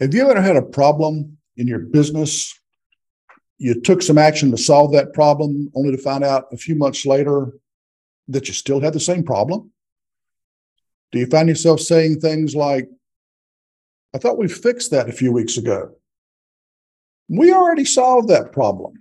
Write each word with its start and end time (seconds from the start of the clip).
Have 0.00 0.12
you 0.12 0.28
ever 0.28 0.40
had 0.40 0.56
a 0.56 0.62
problem 0.62 1.38
in 1.56 1.68
your 1.68 1.78
business? 1.78 2.52
You 3.58 3.80
took 3.80 4.02
some 4.02 4.18
action 4.18 4.50
to 4.50 4.58
solve 4.58 4.92
that 4.92 5.12
problem, 5.12 5.70
only 5.72 5.94
to 5.94 6.02
find 6.02 6.24
out 6.24 6.46
a 6.52 6.56
few 6.56 6.74
months 6.74 7.06
later 7.06 7.52
that 8.26 8.48
you 8.48 8.54
still 8.54 8.80
had 8.80 8.92
the 8.92 8.98
same 8.98 9.22
problem? 9.22 9.70
Do 11.12 11.20
you 11.20 11.26
find 11.26 11.48
yourself 11.48 11.78
saying 11.78 12.18
things 12.18 12.56
like, 12.56 12.88
I 14.12 14.18
thought 14.18 14.36
we 14.36 14.48
fixed 14.48 14.90
that 14.90 15.08
a 15.08 15.12
few 15.12 15.30
weeks 15.30 15.58
ago? 15.58 15.92
We 17.28 17.52
already 17.52 17.84
solved 17.84 18.28
that 18.30 18.50
problem. 18.50 18.94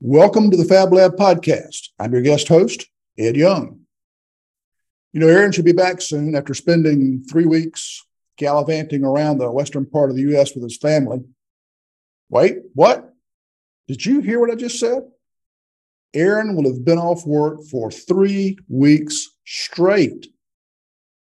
Welcome 0.00 0.50
to 0.50 0.56
the 0.56 0.64
Fab 0.64 0.90
Lab 0.90 1.16
podcast. 1.16 1.90
I'm 1.98 2.14
your 2.14 2.22
guest 2.22 2.48
host, 2.48 2.86
Ed 3.18 3.36
Young. 3.36 3.80
You 5.12 5.20
know, 5.20 5.28
Aaron 5.28 5.52
should 5.52 5.66
be 5.66 5.72
back 5.72 6.00
soon 6.00 6.34
after 6.34 6.54
spending 6.54 7.22
three 7.30 7.44
weeks 7.44 8.06
gallivanting 8.36 9.04
around 9.04 9.38
the 9.38 9.50
western 9.50 9.86
part 9.86 10.10
of 10.10 10.16
the 10.16 10.22
U.S. 10.22 10.54
with 10.54 10.64
his 10.64 10.78
family. 10.78 11.20
Wait, 12.28 12.58
what? 12.74 13.12
Did 13.88 14.04
you 14.06 14.20
hear 14.20 14.40
what 14.40 14.50
I 14.50 14.54
just 14.54 14.78
said? 14.78 15.02
Aaron 16.14 16.54
will 16.54 16.70
have 16.72 16.84
been 16.84 16.98
off 16.98 17.26
work 17.26 17.62
for 17.70 17.90
three 17.90 18.58
weeks 18.68 19.30
straight. 19.44 20.28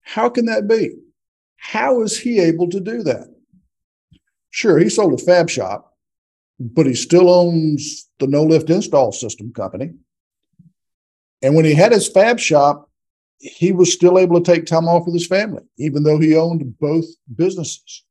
How 0.02 0.28
can 0.28 0.46
that 0.46 0.66
be? 0.66 0.92
How 1.56 2.02
is 2.02 2.18
he 2.18 2.41
able 2.41 2.68
to 2.70 2.80
do 2.80 3.02
that? 3.02 3.28
Sure, 4.50 4.78
he 4.78 4.88
sold 4.88 5.19
a 5.19 5.22
fab 5.22 5.48
shop, 5.48 5.94
but 6.58 6.86
he 6.86 6.94
still 6.94 7.30
owns 7.30 8.08
the 8.19 8.27
no 8.27 8.42
lift 8.42 8.70
install 8.70 9.12
system 9.12 9.52
company. 9.52 9.92
And 11.42 11.55
when 11.55 11.64
he 11.64 11.74
had 11.74 11.92
his 11.92 12.08
fab 12.08 12.38
shop, 12.38 12.89
he 13.40 13.72
was 13.72 13.92
still 13.92 14.18
able 14.18 14.40
to 14.40 14.52
take 14.52 14.66
time 14.66 14.86
off 14.86 15.06
with 15.06 15.14
his 15.14 15.26
family, 15.26 15.62
even 15.78 16.02
though 16.02 16.18
he 16.18 16.36
owned 16.36 16.78
both 16.78 17.06
businesses. 17.34 18.04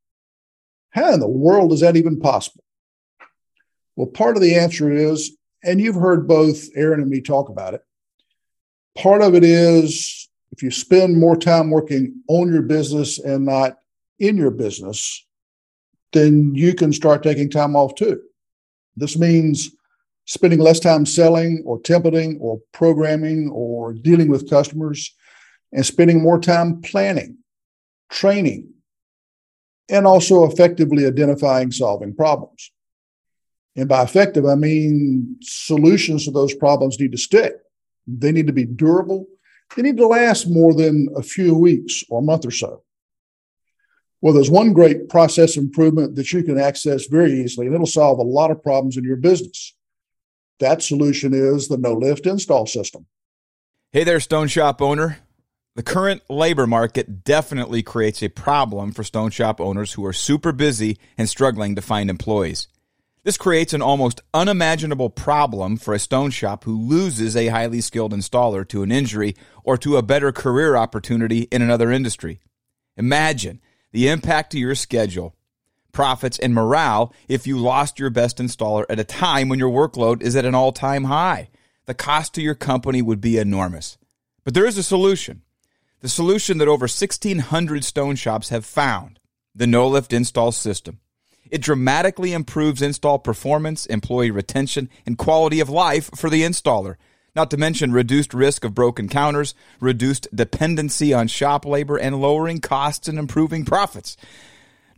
How 0.90 1.14
in 1.14 1.20
the 1.20 1.28
world 1.28 1.72
is 1.72 1.82
that 1.82 1.96
even 1.96 2.20
possible? 2.20 2.64
Well, 3.96 4.08
part 4.08 4.36
of 4.36 4.42
the 4.42 4.56
answer 4.56 4.92
is, 4.92 5.38
and 5.64 5.80
you've 5.80 5.96
heard 5.96 6.28
both 6.28 6.66
Aaron 6.76 7.02
and 7.02 7.10
me 7.10 7.22
talk 7.22 7.50
about 7.50 7.76
it, 7.76 7.82
part 8.98 9.22
of 9.22 9.36
it 9.36 9.44
is 9.44 10.30
if 10.52 10.64
you 10.64 10.72
spend 10.72 11.18
more 11.18 11.38
time 11.38 11.70
working 11.70 12.24
on 12.28 12.52
your 12.52 12.64
business 12.64 13.20
and 13.20 13.46
not 13.46 13.78
in 14.18 14.36
your 14.36 14.52
business, 14.52 15.26
then 16.12 16.56
you 16.56 16.74
can 16.74 16.92
start 16.92 17.22
taking 17.22 17.52
time 17.52 17.76
off 17.76 17.94
too. 17.94 18.20
This 18.96 19.18
means 19.18 19.70
spending 20.30 20.60
less 20.60 20.80
time 20.80 21.08
selling 21.08 21.64
or 21.66 21.82
templating 21.82 22.38
or 22.40 22.62
programming 22.72 23.50
or 23.52 23.94
dealing 23.94 24.28
with 24.28 24.48
customers 24.48 25.16
and 25.74 25.84
spending 25.84 26.22
more 26.22 26.40
time 26.40 26.80
planning, 26.82 27.36
training, 28.12 28.72
and 29.90 30.06
also 30.06 30.44
effectively 30.44 31.08
identifying 31.08 31.72
solving 31.72 32.14
problems. 32.16 32.72
And 33.76 33.90
by 33.90 34.04
effective, 34.04 34.46
I 34.46 34.54
mean 34.54 35.38
solutions 35.42 36.26
to 36.26 36.32
those 36.32 36.54
problems 36.54 37.00
need 37.00 37.12
to 37.14 37.18
stick. 37.18 37.54
They 38.06 38.32
need 38.32 38.46
to 38.46 38.54
be 38.54 38.66
durable. 38.66 39.26
They 39.76 39.82
need 39.82 39.98
to 39.98 40.06
last 40.06 40.48
more 40.48 40.76
than 40.76 41.08
a 41.16 41.24
few 41.24 41.56
weeks 41.56 42.04
or 42.08 42.20
a 42.20 42.24
month 42.24 42.46
or 42.46 42.52
so. 42.52 42.84
Well, 44.22 44.36
there's 44.36 44.52
one 44.52 44.74
great 44.74 45.10
process 45.10 45.58
improvement 45.58 46.16
that 46.18 46.32
you 46.32 46.44
can 46.44 46.60
access 46.60 47.08
very 47.08 47.34
easily, 47.42 47.66
and 47.66 47.74
it'll 47.74 47.88
solve 47.88 48.20
a 48.20 48.24
lot 48.24 48.52
of 48.52 48.62
problems 48.62 48.96
in 48.96 49.04
your 49.04 49.16
business. 49.16 49.74
That 50.60 50.82
solution 50.82 51.34
is 51.34 51.68
the 51.68 51.78
no 51.78 51.94
lift 51.94 52.26
install 52.26 52.66
system. 52.66 53.06
Hey 53.92 54.04
there, 54.04 54.20
Stone 54.20 54.50
Shop 54.50 54.82
owner. 54.82 55.20
The 55.76 55.84
current 55.84 56.22
labor 56.30 56.68
market 56.68 57.24
definitely 57.24 57.82
creates 57.84 58.22
a 58.22 58.28
problem 58.28 58.92
for 58.92 59.04
stone 59.04 59.32
shop 59.32 59.62
owners 59.62 59.94
who 59.94 60.06
are 60.06 60.12
super 60.12 60.52
busy 60.52 60.98
and 61.18 61.30
struggling 61.30 61.76
to 61.76 61.82
find 61.82 62.10
employees. 62.10 62.68
This 63.24 63.38
creates 63.38 63.74
an 63.74 63.82
almost 63.82 64.22
unimaginable 64.34 65.10
problem 65.10 65.78
for 65.78 65.94
a 65.94 66.00
stone 66.00 66.32
shop 66.32 66.66
who 66.66 66.78
loses 66.78 67.36
a 67.36 67.48
highly 67.48 67.80
skilled 67.80 68.12
installer 68.12 68.68
to 68.70 68.84
an 68.84 68.92
injury 68.92 69.36
or 69.64 69.78
to 69.78 69.96
a 69.96 70.02
better 70.02 70.32
career 70.32 70.76
opportunity 70.76 71.44
in 71.44 71.62
another 71.62 71.92
industry. 71.92 72.42
Imagine 72.98 73.62
the 73.92 74.10
impact 74.10 74.52
to 74.52 74.60
your 74.60 74.76
schedule, 74.76 75.36
profits, 75.92 76.40
and 76.40 76.54
morale 76.54 77.14
if 77.28 77.48
you 77.48 77.58
lost 77.58 78.00
your 78.00 78.10
best 78.10 78.38
installer 78.38 78.86
at 78.90 79.00
a 79.00 79.04
time 79.04 79.50
when 79.50 79.60
your 79.60 79.72
workload 79.72 80.22
is 80.22 80.36
at 80.36 80.46
an 80.46 80.56
all 80.56 80.72
time 80.72 81.06
high. 81.06 81.50
The 81.86 81.94
cost 81.94 82.34
to 82.36 82.42
your 82.42 82.56
company 82.56 83.02
would 83.02 83.22
be 83.22 83.38
enormous. 83.38 83.98
But 84.44 84.54
there 84.54 84.66
is 84.66 84.78
a 84.78 84.84
solution 84.84 85.42
the 86.02 86.10
solution 86.10 86.60
that 86.60 86.68
over 86.68 86.84
1,600 86.84 87.84
stone 87.84 88.16
shops 88.16 88.50
have 88.50 88.66
found 88.66 89.20
the 89.54 89.68
no 89.68 89.88
lift 89.88 90.14
install 90.14 90.52
system. 90.52 91.00
It 91.52 91.62
dramatically 91.62 92.32
improves 92.32 92.82
install 92.82 93.20
performance, 93.20 93.86
employee 93.86 94.32
retention, 94.32 94.90
and 95.06 95.18
quality 95.18 95.60
of 95.60 95.70
life 95.70 96.10
for 96.16 96.30
the 96.30 96.44
installer. 96.44 96.96
Not 97.36 97.52
to 97.52 97.58
mention 97.58 97.92
reduced 97.92 98.34
risk 98.34 98.64
of 98.64 98.74
broken 98.74 99.10
counters, 99.10 99.56
reduced 99.80 100.28
dependency 100.34 101.14
on 101.14 101.28
shop 101.28 101.66
labor, 101.66 101.98
and 101.98 102.22
lowering 102.22 102.60
costs 102.60 103.08
and 103.08 103.20
improving 103.20 103.66
profits. 103.66 104.16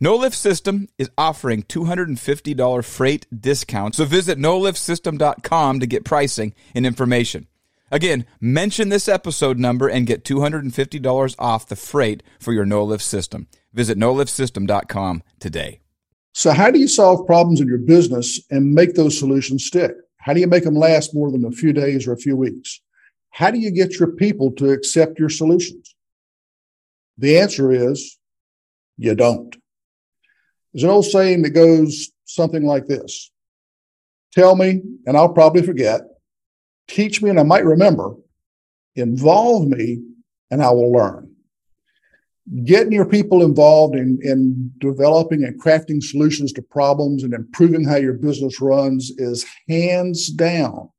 No 0.02 0.16
Lift 0.16 0.34
System 0.34 0.88
is 0.98 1.12
offering 1.16 1.62
$250 1.62 2.84
freight 2.84 3.26
discount, 3.32 3.94
so 3.94 4.04
visit 4.04 4.36
noliftsystem.com 4.36 5.78
to 5.78 5.86
get 5.86 6.04
pricing 6.04 6.54
and 6.74 6.84
information. 6.84 7.46
Again, 7.88 8.26
mention 8.40 8.88
this 8.88 9.06
episode 9.06 9.60
number 9.60 9.86
and 9.86 10.04
get 10.04 10.24
$250 10.24 11.36
off 11.38 11.68
the 11.68 11.76
freight 11.76 12.24
for 12.40 12.52
your 12.52 12.66
no 12.66 12.82
lift 12.82 13.04
system. 13.04 13.46
Visit 13.72 13.96
noliftsystem.com 13.96 15.22
today. 15.38 15.78
So, 16.32 16.50
how 16.50 16.72
do 16.72 16.80
you 16.80 16.88
solve 16.88 17.24
problems 17.24 17.60
in 17.60 17.68
your 17.68 17.78
business 17.78 18.40
and 18.50 18.74
make 18.74 18.96
those 18.96 19.16
solutions 19.16 19.64
stick? 19.64 19.92
How 20.16 20.34
do 20.34 20.40
you 20.40 20.48
make 20.48 20.64
them 20.64 20.74
last 20.74 21.14
more 21.14 21.30
than 21.30 21.44
a 21.44 21.52
few 21.52 21.72
days 21.72 22.08
or 22.08 22.12
a 22.12 22.18
few 22.18 22.36
weeks? 22.36 22.80
How 23.30 23.52
do 23.52 23.60
you 23.60 23.70
get 23.70 24.00
your 24.00 24.10
people 24.10 24.50
to 24.54 24.72
accept 24.72 25.20
your 25.20 25.28
solutions? 25.28 25.94
The 27.18 27.38
answer 27.38 27.70
is 27.70 28.18
you 28.96 29.14
don't. 29.14 29.61
There's 30.72 30.84
an 30.84 30.90
old 30.90 31.06
saying 31.06 31.42
that 31.42 31.50
goes 31.50 32.10
something 32.24 32.64
like 32.64 32.86
this 32.86 33.30
Tell 34.32 34.56
me, 34.56 34.82
and 35.06 35.16
I'll 35.16 35.32
probably 35.32 35.62
forget 35.62 36.02
teach 36.88 37.22
me 37.22 37.30
and 37.30 37.40
I 37.40 37.42
might 37.42 37.64
remember, 37.64 38.14
involve 38.96 39.66
me 39.66 40.02
and 40.50 40.62
I 40.62 40.70
will 40.70 40.92
learn. 40.92 41.30
Getting 42.64 42.92
your 42.92 43.06
people 43.06 43.42
involved 43.42 43.94
in, 43.94 44.18
in 44.22 44.72
developing 44.78 45.44
and 45.44 45.60
crafting 45.62 46.02
solutions 46.02 46.52
to 46.54 46.62
problems 46.62 47.22
and 47.22 47.32
improving 47.32 47.84
how 47.84 47.96
your 47.96 48.14
business 48.14 48.60
runs 48.60 49.10
is 49.16 49.46
hands 49.68 50.28
down 50.28 50.90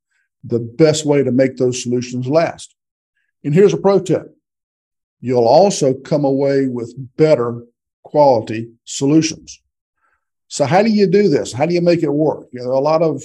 the 0.44 0.60
best 0.60 1.06
way 1.06 1.24
to 1.24 1.32
make 1.32 1.58
those 1.58 1.84
solutions 1.84 2.28
last. 2.28 2.76
And 3.44 3.54
here's 3.54 3.74
a 3.74 3.78
pro 3.78 4.00
tip 4.00 4.36
you'll 5.20 5.48
also 5.48 5.94
come 5.94 6.26
away 6.26 6.68
with 6.68 6.94
better 7.18 7.64
quality 8.04 8.70
solutions. 8.84 9.62
So, 10.54 10.66
how 10.68 10.84
do 10.84 10.92
you 10.92 11.08
do 11.08 11.30
this? 11.30 11.52
How 11.52 11.66
do 11.66 11.74
you 11.74 11.82
make 11.82 12.04
it 12.04 12.14
work? 12.14 12.48
You 12.54 12.64
know, 12.64 12.74
a 12.74 12.80
lot 12.80 13.02
of 13.02 13.24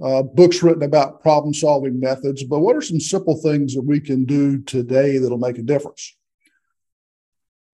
uh, 0.00 0.22
books 0.22 0.62
written 0.62 0.84
about 0.84 1.20
problem 1.20 1.52
solving 1.52 1.98
methods, 1.98 2.44
but 2.44 2.60
what 2.60 2.76
are 2.76 2.80
some 2.80 3.00
simple 3.00 3.36
things 3.42 3.74
that 3.74 3.82
we 3.82 3.98
can 3.98 4.24
do 4.24 4.62
today 4.62 5.18
that'll 5.18 5.36
make 5.36 5.58
a 5.58 5.62
difference? 5.62 6.16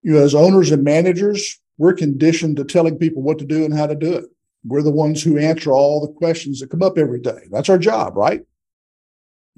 You 0.00 0.12
know, 0.12 0.24
as 0.24 0.34
owners 0.34 0.70
and 0.70 0.82
managers, 0.82 1.60
we're 1.76 1.92
conditioned 1.92 2.56
to 2.56 2.64
telling 2.64 2.96
people 2.96 3.20
what 3.20 3.38
to 3.40 3.44
do 3.44 3.66
and 3.66 3.76
how 3.76 3.86
to 3.86 3.94
do 3.94 4.14
it. 4.14 4.24
We're 4.64 4.80
the 4.80 4.90
ones 4.90 5.22
who 5.22 5.36
answer 5.36 5.72
all 5.72 6.00
the 6.00 6.14
questions 6.14 6.60
that 6.60 6.70
come 6.70 6.82
up 6.82 6.96
every 6.96 7.20
day. 7.20 7.40
That's 7.50 7.68
our 7.68 7.76
job, 7.76 8.16
right? 8.16 8.46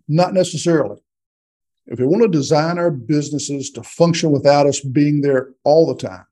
Not 0.09 0.35
necessarily. 0.35 0.99
If 1.87 2.01
we 2.01 2.07
want 2.07 2.23
to 2.23 2.29
design 2.29 2.77
our 2.77 2.91
businesses 2.91 3.71
to 3.71 3.85
function 3.85 4.33
without 4.33 4.67
us 4.67 4.81
being 4.81 5.21
there 5.21 5.51
all 5.63 5.87
the 5.87 6.09
time, 6.09 6.25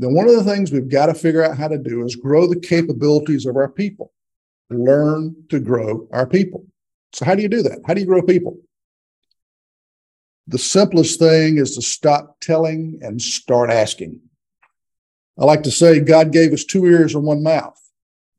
then 0.00 0.14
one 0.14 0.26
of 0.26 0.34
the 0.34 0.44
things 0.44 0.72
we've 0.72 0.88
got 0.88 1.06
to 1.06 1.14
figure 1.14 1.44
out 1.44 1.58
how 1.58 1.68
to 1.68 1.76
do 1.76 2.06
is 2.06 2.16
grow 2.16 2.46
the 2.46 2.58
capabilities 2.58 3.44
of 3.44 3.56
our 3.56 3.68
people 3.68 4.10
learn 4.70 5.36
to 5.50 5.60
grow 5.60 6.08
our 6.10 6.26
people. 6.26 6.64
So, 7.12 7.26
how 7.26 7.34
do 7.34 7.42
you 7.42 7.48
do 7.48 7.62
that? 7.62 7.80
How 7.86 7.92
do 7.92 8.00
you 8.00 8.06
grow 8.06 8.22
people? 8.22 8.56
The 10.46 10.56
simplest 10.56 11.18
thing 11.18 11.58
is 11.58 11.74
to 11.74 11.82
stop 11.82 12.40
telling 12.40 12.98
and 13.02 13.20
start 13.20 13.68
asking. 13.68 14.20
I 15.38 15.44
like 15.44 15.64
to 15.64 15.70
say 15.70 16.00
God 16.00 16.32
gave 16.32 16.54
us 16.54 16.64
two 16.64 16.86
ears 16.86 17.14
and 17.14 17.24
one 17.24 17.42
mouth. 17.42 17.78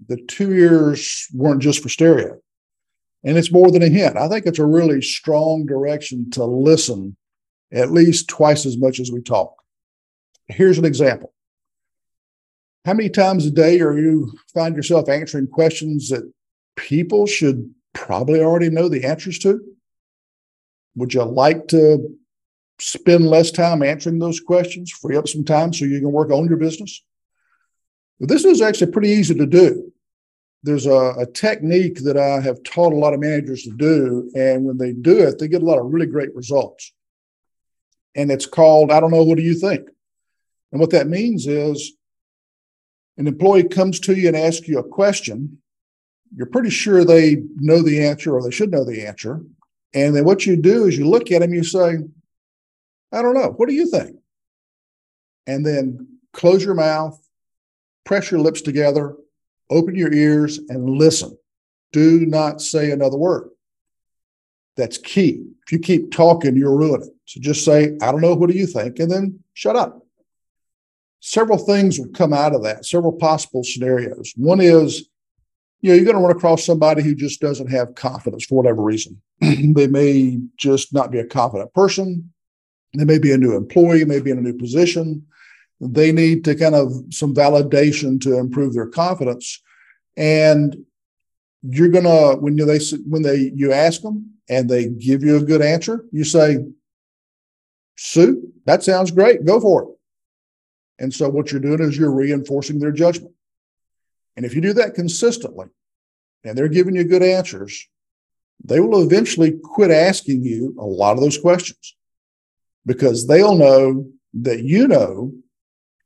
The 0.07 0.17
two 0.17 0.51
ears 0.53 1.27
weren't 1.31 1.61
just 1.61 1.83
for 1.83 1.89
stereo. 1.89 2.39
And 3.23 3.37
it's 3.37 3.51
more 3.51 3.69
than 3.69 3.83
a 3.83 3.87
hint. 3.87 4.17
I 4.17 4.27
think 4.27 4.47
it's 4.47 4.57
a 4.57 4.65
really 4.65 5.01
strong 5.03 5.67
direction 5.67 6.31
to 6.31 6.43
listen 6.43 7.15
at 7.71 7.91
least 7.91 8.29
twice 8.29 8.65
as 8.65 8.77
much 8.77 8.99
as 8.99 9.11
we 9.11 9.21
talk. 9.21 9.53
Here's 10.47 10.79
an 10.79 10.85
example 10.85 11.33
how 12.85 12.93
many 12.93 13.09
times 13.09 13.45
a 13.45 13.51
day 13.51 13.79
are 13.81 13.97
you 13.97 14.33
find 14.53 14.75
yourself 14.75 15.07
answering 15.07 15.47
questions 15.47 16.09
that 16.09 16.31
people 16.75 17.27
should 17.27 17.73
probably 17.93 18.41
already 18.41 18.69
know 18.69 18.89
the 18.89 19.05
answers 19.05 19.37
to? 19.39 19.61
Would 20.95 21.13
you 21.13 21.23
like 21.23 21.67
to 21.69 22.17
spend 22.79 23.27
less 23.27 23.51
time 23.51 23.83
answering 23.83 24.17
those 24.17 24.39
questions, 24.39 24.91
free 24.91 25.15
up 25.15 25.27
some 25.27 25.45
time 25.45 25.71
so 25.71 25.85
you 25.85 25.99
can 25.99 26.11
work 26.11 26.31
on 26.31 26.47
your 26.47 26.57
business? 26.57 27.03
This 28.19 28.45
is 28.45 28.61
actually 28.61 28.91
pretty 28.91 29.09
easy 29.09 29.35
to 29.35 29.45
do. 29.45 29.91
There's 30.63 30.85
a, 30.85 31.13
a, 31.17 31.25
technique 31.25 32.03
that 32.03 32.17
I 32.17 32.39
have 32.39 32.61
taught 32.61 32.93
a 32.93 32.95
lot 32.95 33.15
of 33.15 33.19
managers 33.19 33.63
to 33.63 33.71
do. 33.71 34.31
And 34.35 34.63
when 34.63 34.77
they 34.77 34.93
do 34.93 35.27
it, 35.27 35.39
they 35.39 35.47
get 35.47 35.63
a 35.63 35.65
lot 35.65 35.79
of 35.79 35.91
really 35.91 36.05
great 36.05 36.35
results. 36.35 36.93
And 38.13 38.31
it's 38.31 38.45
called, 38.45 38.91
I 38.91 38.99
don't 38.99 39.09
know, 39.09 39.23
what 39.23 39.37
do 39.37 39.43
you 39.43 39.55
think? 39.55 39.89
And 40.71 40.79
what 40.79 40.91
that 40.91 41.07
means 41.07 41.47
is 41.47 41.93
an 43.17 43.27
employee 43.27 43.63
comes 43.63 43.99
to 44.01 44.15
you 44.15 44.27
and 44.27 44.37
asks 44.37 44.67
you 44.67 44.79
a 44.79 44.87
question. 44.87 45.61
You're 46.35 46.47
pretty 46.47 46.69
sure 46.69 47.03
they 47.03 47.43
know 47.57 47.81
the 47.81 48.05
answer 48.05 48.33
or 48.33 48.43
they 48.43 48.51
should 48.51 48.71
know 48.71 48.85
the 48.85 49.05
answer. 49.05 49.41
And 49.93 50.15
then 50.15 50.23
what 50.23 50.45
you 50.45 50.55
do 50.55 50.85
is 50.85 50.97
you 50.97 51.07
look 51.07 51.31
at 51.31 51.41
them, 51.41 51.53
you 51.53 51.63
say, 51.63 51.97
I 53.11 53.21
don't 53.21 53.33
know, 53.33 53.53
what 53.57 53.67
do 53.67 53.75
you 53.75 53.87
think? 53.87 54.15
And 55.45 55.65
then 55.65 56.07
close 56.31 56.63
your 56.63 56.75
mouth, 56.75 57.19
press 58.05 58.31
your 58.31 58.39
lips 58.39 58.61
together, 58.61 59.15
open 59.69 59.95
your 59.95 60.13
ears, 60.13 60.59
and 60.69 60.89
listen. 60.89 61.37
Do 61.91 62.25
not 62.25 62.61
say 62.61 62.91
another 62.91 63.17
word. 63.17 63.49
That's 64.77 64.97
key. 64.97 65.43
If 65.65 65.73
you 65.73 65.79
keep 65.79 66.11
talking, 66.11 66.55
you'll 66.55 66.77
ruin 66.77 67.01
it. 67.01 67.09
So 67.25 67.41
just 67.41 67.65
say, 67.65 67.97
I 68.01 68.11
don't 68.11 68.21
know, 68.21 68.33
what 68.33 68.49
do 68.49 68.57
you 68.57 68.65
think? 68.65 68.99
And 68.99 69.11
then 69.11 69.43
shut 69.53 69.75
up. 69.75 70.05
Several 71.21 71.57
things 71.57 71.97
will 71.97 72.09
come 72.09 72.33
out 72.33 72.53
of 72.53 72.63
that, 72.63 72.85
several 72.85 73.13
possible 73.13 73.63
scenarios. 73.63 74.33
One 74.35 74.59
is, 74.59 75.07
you 75.79 75.89
know, 75.89 75.95
you're 75.95 76.05
going 76.05 76.17
to 76.17 76.21
run 76.21 76.35
across 76.35 76.65
somebody 76.65 77.01
who 77.01 77.15
just 77.15 77.39
doesn't 77.39 77.71
have 77.71 77.95
confidence 77.95 78.45
for 78.45 78.55
whatever 78.55 78.83
reason. 78.83 79.21
they 79.39 79.87
may 79.87 80.39
just 80.57 80.93
not 80.93 81.11
be 81.11 81.19
a 81.19 81.25
confident 81.25 81.73
person. 81.73 82.33
They 82.93 83.05
may 83.05 83.19
be 83.19 83.31
a 83.31 83.37
new 83.37 83.55
employee, 83.55 84.03
may 84.03 84.19
be 84.19 84.31
in 84.31 84.37
a 84.37 84.41
new 84.41 84.57
position 84.57 85.25
they 85.81 86.11
need 86.11 86.45
to 86.45 86.55
kind 86.55 86.75
of 86.75 86.93
some 87.09 87.33
validation 87.33 88.21
to 88.21 88.37
improve 88.37 88.73
their 88.73 88.87
confidence 88.87 89.61
and 90.15 90.77
you're 91.63 91.89
gonna 91.89 92.35
when 92.37 92.55
they 92.55 92.79
when 93.07 93.23
they 93.23 93.51
you 93.55 93.71
ask 93.71 94.01
them 94.01 94.31
and 94.47 94.69
they 94.69 94.87
give 94.89 95.23
you 95.23 95.37
a 95.37 95.43
good 95.43 95.61
answer 95.61 96.05
you 96.11 96.23
say 96.23 96.59
sue 97.97 98.53
that 98.65 98.83
sounds 98.83 99.09
great 99.09 99.43
go 99.43 99.59
for 99.59 99.83
it 99.83 99.89
and 101.01 101.13
so 101.13 101.27
what 101.27 101.51
you're 101.51 101.59
doing 101.59 101.81
is 101.81 101.97
you're 101.97 102.11
reinforcing 102.13 102.79
their 102.79 102.91
judgment 102.91 103.33
and 104.37 104.45
if 104.45 104.55
you 104.55 104.61
do 104.61 104.73
that 104.73 104.93
consistently 104.93 105.67
and 106.43 106.57
they're 106.57 106.67
giving 106.69 106.95
you 106.95 107.03
good 107.03 107.23
answers 107.23 107.87
they 108.63 108.79
will 108.79 109.03
eventually 109.03 109.59
quit 109.63 109.91
asking 109.91 110.43
you 110.43 110.75
a 110.79 110.85
lot 110.85 111.17
of 111.17 111.21
those 111.21 111.37
questions 111.37 111.95
because 112.85 113.27
they'll 113.27 113.55
know 113.55 114.07
that 114.33 114.63
you 114.63 114.87
know 114.87 115.33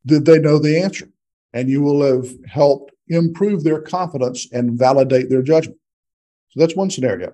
that 0.06 0.25
they 0.25 0.39
know 0.39 0.59
the 0.59 0.81
answer? 0.81 1.09
And 1.53 1.69
you 1.69 1.81
will 1.81 2.01
have 2.03 2.27
helped 2.47 2.94
improve 3.07 3.63
their 3.63 3.81
confidence 3.81 4.47
and 4.51 4.77
validate 4.77 5.30
their 5.30 5.42
judgment. 5.42 5.80
So 6.50 6.59
that's 6.59 6.75
one 6.75 6.89
scenario. 6.89 7.33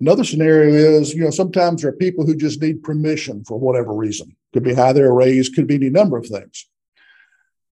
Another 0.00 0.24
scenario 0.24 0.72
is, 0.72 1.12
you 1.12 1.24
know, 1.24 1.30
sometimes 1.30 1.82
there 1.82 1.90
are 1.90 1.96
people 1.96 2.24
who 2.24 2.34
just 2.34 2.60
need 2.62 2.82
permission 2.82 3.44
for 3.44 3.58
whatever 3.58 3.92
reason. 3.92 4.34
Could 4.52 4.64
be 4.64 4.74
how 4.74 4.92
they're 4.92 5.12
raised, 5.12 5.54
could 5.54 5.66
be 5.66 5.76
any 5.76 5.90
number 5.90 6.16
of 6.16 6.26
things. 6.26 6.66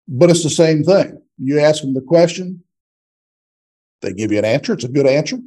But 0.06 0.30
it's 0.30 0.42
the 0.42 0.50
same 0.50 0.84
thing. 0.84 1.20
You 1.38 1.60
ask 1.60 1.82
them 1.82 1.94
the 1.94 2.00
question, 2.00 2.62
they 4.02 4.12
give 4.12 4.32
you 4.32 4.38
an 4.38 4.44
answer. 4.44 4.74
It's 4.74 4.84
a 4.84 4.88
good 4.88 5.06
answer. 5.06 5.38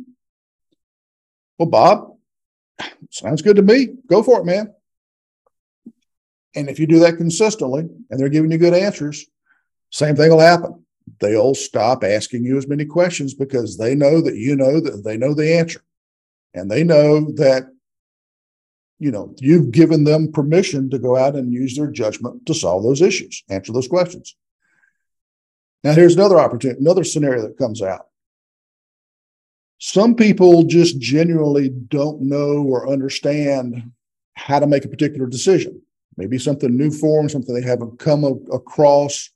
Well, 1.57 1.69
Bob, 1.69 2.15
sounds 3.11 3.41
good 3.41 3.57
to 3.57 3.61
me. 3.61 3.89
Go 4.07 4.23
for 4.23 4.39
it, 4.39 4.45
man. 4.45 4.73
And 6.55 6.69
if 6.69 6.79
you 6.79 6.87
do 6.87 6.99
that 6.99 7.17
consistently 7.17 7.81
and 8.09 8.19
they're 8.19 8.29
giving 8.29 8.51
you 8.51 8.57
good 8.57 8.73
answers, 8.73 9.25
same 9.91 10.15
thing 10.15 10.29
will 10.29 10.39
happen. 10.39 10.83
They'll 11.19 11.55
stop 11.55 12.03
asking 12.03 12.43
you 12.43 12.57
as 12.57 12.67
many 12.67 12.85
questions 12.85 13.33
because 13.33 13.77
they 13.77 13.95
know 13.95 14.21
that 14.21 14.35
you 14.35 14.55
know 14.55 14.79
that 14.79 15.03
they 15.03 15.17
know 15.17 15.33
the 15.33 15.57
answer. 15.57 15.81
And 16.53 16.69
they 16.69 16.83
know 16.83 17.31
that, 17.33 17.69
you 18.99 19.11
know, 19.11 19.33
you've 19.39 19.71
given 19.71 20.03
them 20.03 20.31
permission 20.31 20.89
to 20.89 20.99
go 20.99 21.15
out 21.15 21.35
and 21.35 21.53
use 21.53 21.75
their 21.75 21.89
judgment 21.89 22.45
to 22.45 22.53
solve 22.53 22.83
those 22.83 23.01
issues, 23.01 23.43
answer 23.49 23.71
those 23.71 23.87
questions. 23.87 24.35
Now, 25.83 25.93
here's 25.93 26.15
another 26.15 26.39
opportunity, 26.39 26.79
another 26.79 27.05
scenario 27.05 27.41
that 27.43 27.57
comes 27.57 27.81
out. 27.81 28.07
Some 29.77 30.15
people 30.15 30.63
just 30.63 30.99
genuinely 30.99 31.69
don't 31.69 32.21
know 32.21 32.61
or 32.61 32.91
understand 32.91 33.91
how 34.33 34.59
to 34.59 34.67
make 34.67 34.83
a 34.83 34.89
particular 34.89 35.25
decision 35.25 35.81
maybe 36.19 36.37
something 36.37 36.75
new 36.75 36.91
for 36.91 37.21
them, 37.21 37.29
something 37.29 37.55
they 37.55 37.65
haven't 37.65 37.97
come 37.97 38.25
across. 38.51 39.29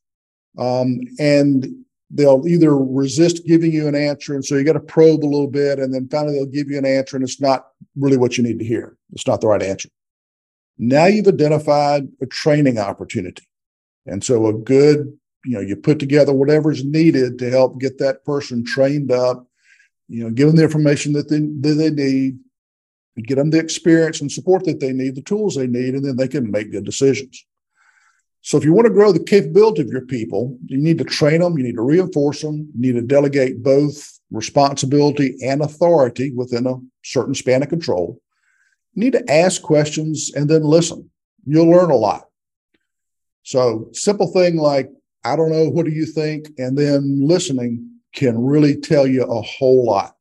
Um, 0.58 1.00
and 1.18 1.86
they'll 2.14 2.48
either 2.48 2.78
resist 2.78 3.46
giving 3.46 3.72
you 3.72 3.88
an 3.88 3.96
answer. 3.96 4.36
And 4.36 4.46
so 4.46 4.56
you 4.56 4.64
got 4.64 4.74
to 4.74 4.80
probe 4.80 5.24
a 5.24 5.26
little 5.26 5.48
bit. 5.48 5.80
And 5.80 5.94
then 5.94 6.08
finally, 6.10 6.36
they'll 6.36 6.46
give 6.46 6.70
you 6.70 6.78
an 6.78 6.86
answer, 6.86 7.16
and 7.16 7.24
it's 7.24 7.42
not 7.42 7.68
really 7.96 8.18
what 8.18 8.38
you 8.38 8.44
need 8.44 8.60
to 8.60 8.66
hear. 8.66 8.98
It's 9.14 9.28
not 9.28 9.42
the 9.42 9.48
right 9.48 9.64
answer. 9.64 9.90
Now 10.78 11.06
you've 11.06 11.28
identified 11.28 12.08
a 12.22 12.26
training 12.26 12.78
opportunity. 12.78 13.44
And 14.06 14.24
so 14.24 14.48
a 14.48 14.54
good, 14.54 15.18
you 15.46 15.54
know, 15.54 15.62
you 15.62 15.76
put 15.76 16.00
together 16.00 16.34
whatever's 16.34 16.84
needed 16.84 17.40
to 17.40 17.50
help 17.50 17.80
get 17.80 17.98
that 18.00 18.24
person 18.26 18.66
trained 18.66 19.12
up, 19.12 19.48
you 20.08 20.24
know, 20.24 20.30
give 20.30 20.48
them 20.48 20.58
the 20.58 20.64
information 20.64 21.14
that 21.14 21.30
they, 21.30 21.40
that 21.40 21.76
they 21.76 21.90
need, 21.90 22.40
get 23.24 23.36
them 23.36 23.50
the 23.50 23.60
experience 23.60 24.22
and 24.22 24.32
support 24.32 24.66
that 24.66 24.80
they 24.80 24.94
need, 24.94 25.16
the 25.16 25.22
tools 25.22 25.56
they 25.56 25.68
need, 25.68 25.94
and 25.96 26.04
then 26.04 26.16
they 26.16 26.28
can 26.28 26.52
make 26.52 26.72
good 26.72 26.86
decisions. 26.86 27.46
So 28.46 28.58
if 28.58 28.66
you 28.66 28.74
want 28.74 28.88
to 28.88 28.94
grow 28.94 29.14
the 29.14 29.24
capability 29.24 29.82
of 29.82 29.88
your 29.88 30.06
people, 30.06 30.58
you 30.66 30.78
need 30.78 30.98
to 30.98 31.06
train 31.06 31.40
them, 31.40 31.58
you 31.58 31.64
need 31.64 31.76
to 31.76 31.82
reinforce 31.82 32.42
them, 32.42 32.70
you 32.76 32.94
need 32.94 33.00
to 33.00 33.08
delegate 33.08 33.64
both 33.64 34.20
responsibility 34.32 35.38
and 35.42 35.62
authority 35.62 36.32
within 36.36 36.68
a 36.68 36.76
certain 37.04 37.34
span 37.34 37.64
of 37.64 37.70
control. 37.70 38.22
You 38.94 39.06
need 39.06 39.14
to 39.14 39.32
ask 39.32 39.62
questions 39.62 40.32
and 40.36 40.50
then 40.50 40.64
listen. 40.64 41.10
You'll 41.46 41.70
learn 41.70 41.90
a 41.90 41.96
lot. 41.96 42.26
So 43.44 43.88
simple 43.94 44.28
thing 44.28 44.58
like, 44.58 44.90
I 45.24 45.38
don't 45.38 45.52
know, 45.52 45.70
what 45.70 45.86
do 45.86 45.92
you 45.92 46.06
think? 46.06 46.50
And 46.58 46.78
then 46.78 47.26
listening 47.26 47.92
can 48.14 48.38
really 48.38 48.76
tell 48.76 49.08
you 49.08 49.24
a 49.24 49.42
whole 49.42 49.86
lot 49.86 50.16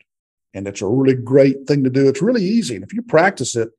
and 0.54 0.68
it's 0.68 0.82
a 0.82 0.86
really 0.86 1.14
great 1.14 1.66
thing 1.66 1.82
to 1.84 1.90
do. 1.90 2.08
It's 2.08 2.22
really 2.22 2.44
easy, 2.44 2.76
and 2.76 2.84
if 2.84 2.92
you 2.92 3.02
practice 3.02 3.56
it, 3.56 3.70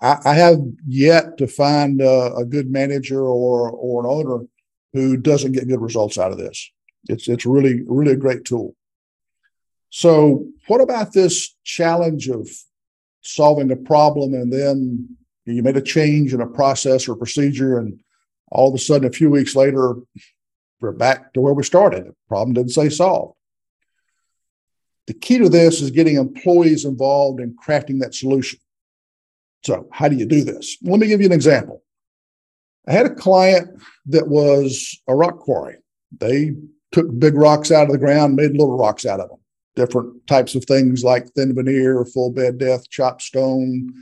I, 0.00 0.18
I 0.24 0.34
have 0.34 0.58
yet 0.86 1.38
to 1.38 1.46
find 1.46 2.00
a, 2.00 2.34
a, 2.36 2.44
good 2.44 2.70
manager 2.70 3.20
or 3.20 3.70
or 3.70 4.04
an 4.04 4.10
owner 4.10 4.46
who 4.92 5.16
doesn't 5.16 5.52
get 5.52 5.68
good 5.68 5.80
results 5.80 6.18
out 6.18 6.32
of 6.32 6.38
this. 6.38 6.70
It's 7.08 7.28
it's 7.28 7.46
really 7.46 7.82
really 7.86 8.12
a 8.12 8.16
great 8.16 8.44
tool. 8.44 8.74
So, 9.90 10.46
what 10.66 10.80
about 10.80 11.12
this 11.12 11.54
challenge 11.64 12.28
of 12.28 12.48
solving 13.22 13.70
a 13.70 13.76
problem 13.76 14.34
and 14.34 14.52
then 14.52 15.16
you 15.54 15.62
made 15.62 15.76
a 15.76 15.82
change 15.82 16.34
in 16.34 16.40
a 16.40 16.46
process 16.46 17.08
or 17.08 17.16
procedure, 17.16 17.78
and 17.78 18.00
all 18.50 18.68
of 18.68 18.74
a 18.74 18.78
sudden, 18.78 19.08
a 19.08 19.12
few 19.12 19.30
weeks 19.30 19.56
later, 19.56 19.96
we're 20.80 20.92
back 20.92 21.32
to 21.32 21.40
where 21.40 21.54
we 21.54 21.62
started. 21.62 22.06
The 22.06 22.14
problem 22.28 22.54
didn't 22.54 22.72
say 22.72 22.88
solved. 22.88 23.34
The 25.06 25.14
key 25.14 25.38
to 25.38 25.48
this 25.48 25.80
is 25.80 25.90
getting 25.90 26.16
employees 26.16 26.84
involved 26.84 27.40
in 27.40 27.56
crafting 27.56 28.00
that 28.00 28.14
solution. 28.14 28.58
So, 29.64 29.88
how 29.92 30.08
do 30.08 30.16
you 30.16 30.26
do 30.26 30.44
this? 30.44 30.76
Let 30.82 31.00
me 31.00 31.06
give 31.06 31.20
you 31.20 31.26
an 31.26 31.32
example. 31.32 31.82
I 32.86 32.92
had 32.92 33.06
a 33.06 33.14
client 33.14 33.68
that 34.06 34.28
was 34.28 34.98
a 35.08 35.14
rock 35.14 35.40
quarry. 35.40 35.76
They 36.18 36.52
took 36.92 37.06
big 37.18 37.34
rocks 37.34 37.70
out 37.70 37.86
of 37.86 37.92
the 37.92 37.98
ground, 37.98 38.36
made 38.36 38.52
little 38.52 38.78
rocks 38.78 39.04
out 39.04 39.20
of 39.20 39.28
them. 39.28 39.38
Different 39.76 40.26
types 40.26 40.54
of 40.54 40.64
things 40.64 41.04
like 41.04 41.28
thin 41.30 41.54
veneer, 41.54 42.04
full 42.06 42.32
bed 42.32 42.58
depth, 42.58 42.88
chopped 42.88 43.22
stone, 43.22 43.92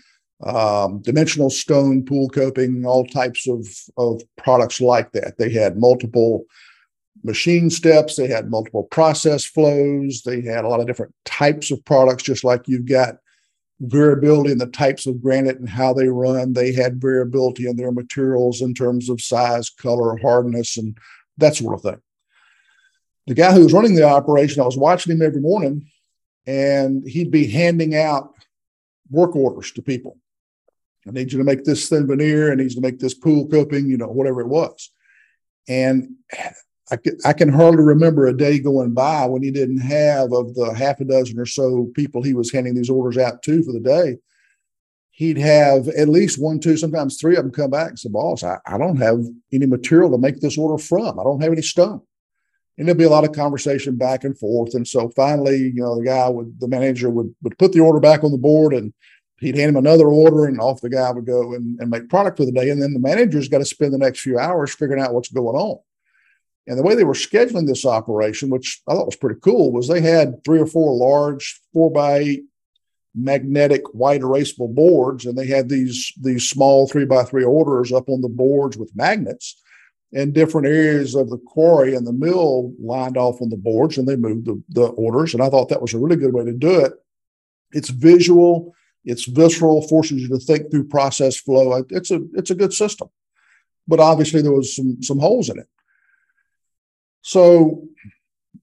um, 0.44 1.02
dimensional 1.02 1.50
stone, 1.50 2.04
pool 2.04 2.28
coping, 2.28 2.84
all 2.86 3.04
types 3.06 3.48
of, 3.48 3.66
of 3.96 4.22
products 4.36 4.80
like 4.80 5.12
that. 5.12 5.38
They 5.38 5.50
had 5.50 5.78
multiple 5.78 6.44
machine 7.24 7.70
steps. 7.70 8.16
They 8.16 8.28
had 8.28 8.50
multiple 8.50 8.84
process 8.84 9.44
flows. 9.44 10.22
They 10.22 10.42
had 10.42 10.64
a 10.64 10.68
lot 10.68 10.80
of 10.80 10.86
different 10.86 11.14
types 11.24 11.70
of 11.70 11.84
products, 11.84 12.22
just 12.22 12.44
like 12.44 12.62
you've 12.66 12.88
got 12.88 13.16
variability 13.80 14.52
in 14.52 14.58
the 14.58 14.66
types 14.66 15.06
of 15.06 15.22
granite 15.22 15.58
and 15.58 15.68
how 15.68 15.92
they 15.92 16.08
run. 16.08 16.52
They 16.52 16.72
had 16.72 17.00
variability 17.00 17.68
in 17.68 17.76
their 17.76 17.92
materials 17.92 18.62
in 18.62 18.74
terms 18.74 19.10
of 19.10 19.20
size, 19.20 19.68
color, 19.70 20.16
hardness, 20.16 20.76
and 20.78 20.96
that 21.38 21.56
sort 21.56 21.74
of 21.74 21.82
thing. 21.82 22.00
The 23.26 23.34
guy 23.34 23.52
who 23.52 23.64
was 23.64 23.72
running 23.72 23.94
the 23.94 24.04
operation, 24.04 24.62
I 24.62 24.66
was 24.66 24.78
watching 24.78 25.12
him 25.12 25.22
every 25.22 25.40
morning, 25.40 25.90
and 26.46 27.06
he'd 27.06 27.30
be 27.30 27.46
handing 27.48 27.94
out 27.94 28.34
work 29.10 29.36
orders 29.36 29.72
to 29.72 29.82
people. 29.82 30.16
I 31.06 31.10
need 31.10 31.32
you 31.32 31.38
to 31.38 31.44
make 31.44 31.64
this 31.64 31.88
thin 31.88 32.06
veneer, 32.06 32.50
and 32.50 32.60
needs 32.60 32.76
to 32.76 32.80
make 32.80 32.98
this 32.98 33.14
pool 33.14 33.48
coping, 33.48 33.90
you 33.90 33.96
know, 33.96 34.08
whatever 34.08 34.40
it 34.40 34.48
was. 34.48 34.90
And 35.68 36.14
I 36.90 36.96
can, 36.96 37.18
I 37.24 37.32
can 37.32 37.48
hardly 37.48 37.82
remember 37.82 38.26
a 38.26 38.36
day 38.36 38.60
going 38.60 38.94
by 38.94 39.26
when 39.26 39.42
he 39.42 39.50
didn't 39.50 39.80
have 39.80 40.32
of 40.32 40.54
the 40.54 40.72
half 40.76 41.00
a 41.00 41.04
dozen 41.04 41.38
or 41.38 41.46
so 41.46 41.90
people 41.94 42.22
he 42.22 42.34
was 42.34 42.52
handing 42.52 42.74
these 42.74 42.90
orders 42.90 43.18
out 43.18 43.42
to 43.42 43.62
for 43.64 43.72
the 43.72 43.80
day. 43.80 44.18
He'd 45.10 45.38
have 45.38 45.88
at 45.88 46.08
least 46.08 46.40
one, 46.40 46.60
two, 46.60 46.76
sometimes 46.76 47.18
three 47.18 47.36
of 47.36 47.42
them 47.42 47.50
come 47.50 47.70
back 47.70 47.88
and 47.88 47.98
say, 47.98 48.10
Boss, 48.10 48.44
I, 48.44 48.58
I 48.66 48.78
don't 48.78 48.98
have 48.98 49.18
any 49.52 49.66
material 49.66 50.10
to 50.12 50.18
make 50.18 50.40
this 50.40 50.58
order 50.58 50.80
from. 50.80 51.18
I 51.18 51.24
don't 51.24 51.42
have 51.42 51.52
any 51.52 51.62
stone. 51.62 52.02
and 52.78 52.86
there'd 52.86 52.98
be 52.98 53.04
a 53.04 53.10
lot 53.10 53.24
of 53.24 53.32
conversation 53.32 53.96
back 53.96 54.24
and 54.24 54.38
forth. 54.38 54.74
And 54.74 54.86
so 54.86 55.08
finally, 55.16 55.56
you 55.56 55.82
know, 55.82 55.96
the 55.98 56.04
guy 56.04 56.28
would, 56.28 56.60
the 56.60 56.68
manager 56.68 57.08
would, 57.10 57.34
would 57.42 57.58
put 57.58 57.72
the 57.72 57.80
order 57.80 58.00
back 58.00 58.24
on 58.24 58.30
the 58.30 58.38
board 58.38 58.74
and 58.74 58.92
he'd 59.40 59.56
hand 59.56 59.70
him 59.70 59.76
another 59.76 60.08
order 60.08 60.46
and 60.46 60.60
off 60.60 60.80
the 60.80 60.90
guy 60.90 61.10
would 61.10 61.26
go 61.26 61.54
and, 61.54 61.80
and 61.80 61.90
make 61.90 62.08
product 62.08 62.36
for 62.36 62.44
the 62.44 62.52
day. 62.52 62.68
And 62.68 62.80
then 62.80 62.92
the 62.92 63.00
manager's 63.00 63.48
got 63.48 63.58
to 63.58 63.64
spend 63.64 63.92
the 63.92 63.98
next 63.98 64.20
few 64.20 64.38
hours 64.38 64.74
figuring 64.74 65.02
out 65.02 65.14
what's 65.14 65.30
going 65.30 65.56
on. 65.56 65.78
And 66.66 66.78
the 66.78 66.82
way 66.82 66.94
they 66.94 67.04
were 67.04 67.14
scheduling 67.14 67.66
this 67.66 67.86
operation, 67.86 68.50
which 68.50 68.82
I 68.88 68.94
thought 68.94 69.06
was 69.06 69.16
pretty 69.16 69.40
cool, 69.40 69.72
was 69.72 69.86
they 69.86 70.00
had 70.00 70.42
three 70.44 70.60
or 70.60 70.66
four 70.66 70.96
large 70.96 71.60
four 71.72 71.90
by 71.90 72.18
eight 72.18 72.44
magnetic 73.14 73.82
white 73.94 74.20
erasable 74.20 74.74
boards, 74.74 75.24
and 75.24 75.38
they 75.38 75.46
had 75.46 75.68
these 75.68 76.12
these 76.20 76.48
small 76.48 76.86
three 76.86 77.06
by 77.06 77.24
three 77.24 77.44
orders 77.44 77.92
up 77.92 78.08
on 78.08 78.20
the 78.20 78.28
boards 78.28 78.76
with 78.76 78.94
magnets 78.94 79.60
and 80.12 80.32
different 80.32 80.66
areas 80.66 81.14
of 81.14 81.30
the 81.30 81.38
quarry 81.38 81.94
and 81.94 82.06
the 82.06 82.12
mill 82.12 82.72
lined 82.80 83.16
off 83.16 83.40
on 83.42 83.48
the 83.48 83.56
boards 83.56 83.98
and 83.98 84.06
they 84.06 84.16
moved 84.16 84.46
the, 84.46 84.62
the 84.68 84.86
orders. 84.86 85.34
And 85.34 85.42
I 85.42 85.50
thought 85.50 85.68
that 85.68 85.82
was 85.82 85.94
a 85.94 85.98
really 85.98 86.16
good 86.16 86.32
way 86.32 86.44
to 86.44 86.52
do 86.52 86.80
it. 86.80 86.92
It's 87.72 87.90
visual, 87.90 88.74
it's 89.04 89.24
visceral, 89.24 89.86
forces 89.88 90.22
you 90.22 90.28
to 90.28 90.38
think 90.38 90.70
through 90.70 90.88
process 90.88 91.36
flow. 91.36 91.84
It's 91.90 92.10
a 92.10 92.20
it's 92.34 92.50
a 92.50 92.54
good 92.54 92.72
system. 92.72 93.08
But 93.88 94.00
obviously 94.00 94.42
there 94.42 94.52
was 94.52 94.74
some 94.74 95.02
some 95.02 95.18
holes 95.18 95.48
in 95.48 95.58
it. 95.58 95.68
So, 97.26 97.82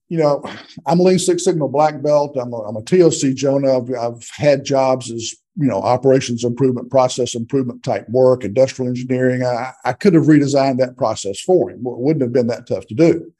you 0.08 0.16
know, 0.16 0.42
I'm 0.86 0.98
a 0.98 1.02
Lean 1.02 1.18
Six 1.18 1.44
Sigma 1.44 1.68
black 1.68 2.00
belt. 2.00 2.34
I'm 2.40 2.54
a, 2.54 2.62
I'm 2.62 2.76
a 2.76 2.82
TOC 2.82 3.34
Jonah. 3.34 3.76
I've, 3.76 3.90
I've 3.94 4.26
had 4.36 4.64
jobs 4.64 5.10
as 5.10 5.34
you 5.56 5.66
know, 5.66 5.82
operations 5.82 6.44
improvement, 6.44 6.90
process 6.90 7.34
improvement 7.34 7.82
type 7.82 8.08
work, 8.08 8.42
industrial 8.42 8.88
engineering. 8.88 9.42
I, 9.44 9.72
I 9.84 9.92
could 9.92 10.14
have 10.14 10.24
redesigned 10.24 10.78
that 10.78 10.96
process 10.96 11.38
for 11.40 11.70
him. 11.70 11.80
It 11.80 11.82
wouldn't 11.82 12.22
have 12.22 12.32
been 12.32 12.46
that 12.46 12.66
tough 12.66 12.86
to 12.86 12.94
do. 12.94 13.34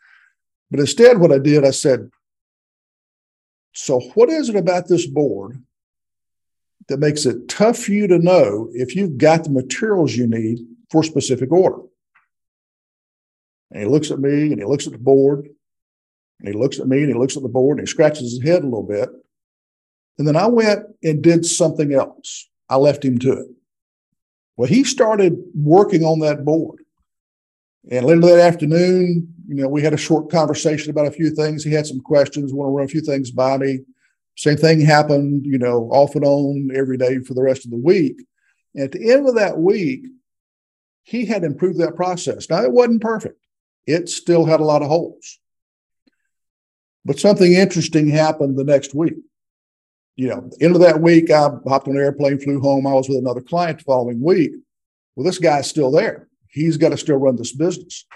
But 0.70 0.80
instead, 0.80 1.18
what 1.18 1.32
I 1.32 1.38
did, 1.38 1.64
I 1.64 1.70
said, 1.70 2.10
so 3.72 4.00
what 4.12 4.28
is 4.28 4.50
it 4.50 4.56
about 4.56 4.88
this 4.88 5.06
board 5.06 5.64
that 6.88 7.00
makes 7.00 7.24
it 7.24 7.48
tough 7.48 7.78
for 7.78 7.92
you 7.92 8.06
to 8.08 8.18
know 8.18 8.68
if 8.74 8.94
you've 8.94 9.16
got 9.16 9.44
the 9.44 9.50
materials 9.50 10.14
you 10.14 10.26
need 10.26 10.58
for 10.90 11.00
a 11.00 11.04
specific 11.04 11.50
order? 11.50 11.80
And 13.74 13.82
he 13.82 13.88
looks 13.88 14.10
at 14.10 14.20
me 14.20 14.52
and 14.52 14.58
he 14.58 14.64
looks 14.64 14.86
at 14.86 14.92
the 14.92 14.98
board 14.98 15.48
and 16.40 16.48
he 16.48 16.54
looks 16.54 16.80
at 16.80 16.86
me 16.86 17.02
and 17.02 17.08
he 17.08 17.18
looks 17.18 17.36
at 17.36 17.42
the 17.42 17.48
board 17.48 17.78
and 17.78 17.86
he 17.86 17.90
scratches 17.90 18.32
his 18.32 18.42
head 18.42 18.62
a 18.62 18.66
little 18.66 18.86
bit. 18.86 19.10
And 20.16 20.26
then 20.26 20.36
I 20.36 20.46
went 20.46 20.86
and 21.02 21.20
did 21.20 21.44
something 21.44 21.92
else. 21.92 22.48
I 22.70 22.76
left 22.76 23.04
him 23.04 23.18
to 23.18 23.32
it. 23.32 23.46
Well, 24.56 24.68
he 24.68 24.84
started 24.84 25.36
working 25.54 26.04
on 26.04 26.20
that 26.20 26.44
board. 26.44 26.84
And 27.90 28.06
later 28.06 28.20
that 28.20 28.38
afternoon, 28.38 29.34
you 29.48 29.56
know, 29.56 29.68
we 29.68 29.82
had 29.82 29.92
a 29.92 29.98
short 29.98 30.30
conversation 30.30 30.90
about 30.90 31.08
a 31.08 31.12
few 31.12 31.30
things. 31.30 31.64
He 31.64 31.72
had 31.72 31.86
some 31.86 32.00
questions, 32.00 32.52
want 32.54 32.68
to 32.68 32.72
run 32.72 32.84
a 32.84 32.88
few 32.88 33.00
things 33.00 33.32
by 33.32 33.58
me. 33.58 33.80
Same 34.36 34.56
thing 34.56 34.80
happened, 34.80 35.44
you 35.44 35.58
know, 35.58 35.88
off 35.90 36.14
and 36.14 36.24
on 36.24 36.70
every 36.74 36.96
day 36.96 37.18
for 37.18 37.34
the 37.34 37.42
rest 37.42 37.64
of 37.64 37.72
the 37.72 37.76
week. 37.76 38.24
And 38.74 38.84
at 38.84 38.92
the 38.92 39.12
end 39.12 39.28
of 39.28 39.34
that 39.34 39.58
week, 39.58 40.06
he 41.02 41.26
had 41.26 41.44
improved 41.44 41.78
that 41.80 41.96
process. 41.96 42.48
Now, 42.48 42.62
it 42.62 42.72
wasn't 42.72 43.02
perfect, 43.02 43.38
it 43.86 44.08
still 44.08 44.44
had 44.44 44.60
a 44.60 44.64
lot 44.64 44.82
of 44.82 44.88
holes. 44.88 45.38
But 47.04 47.18
something 47.18 47.52
interesting 47.52 48.08
happened 48.08 48.56
the 48.56 48.64
next 48.64 48.94
week 48.94 49.14
you 50.16 50.28
know, 50.28 50.48
end 50.60 50.74
of 50.74 50.80
that 50.80 51.00
week, 51.00 51.30
I 51.30 51.48
hopped 51.66 51.88
on 51.88 51.96
an 51.96 52.02
airplane, 52.02 52.38
flew 52.38 52.60
home. 52.60 52.86
I 52.86 52.92
was 52.92 53.08
with 53.08 53.18
another 53.18 53.40
client 53.40 53.78
the 53.78 53.84
following 53.84 54.20
week. 54.20 54.52
Well, 55.16 55.24
this 55.24 55.38
guy's 55.38 55.68
still 55.68 55.90
there. 55.90 56.28
He's 56.48 56.76
got 56.76 56.90
to 56.90 56.96
still 56.96 57.16
run 57.16 57.36
this 57.36 57.52
business. 57.52 58.06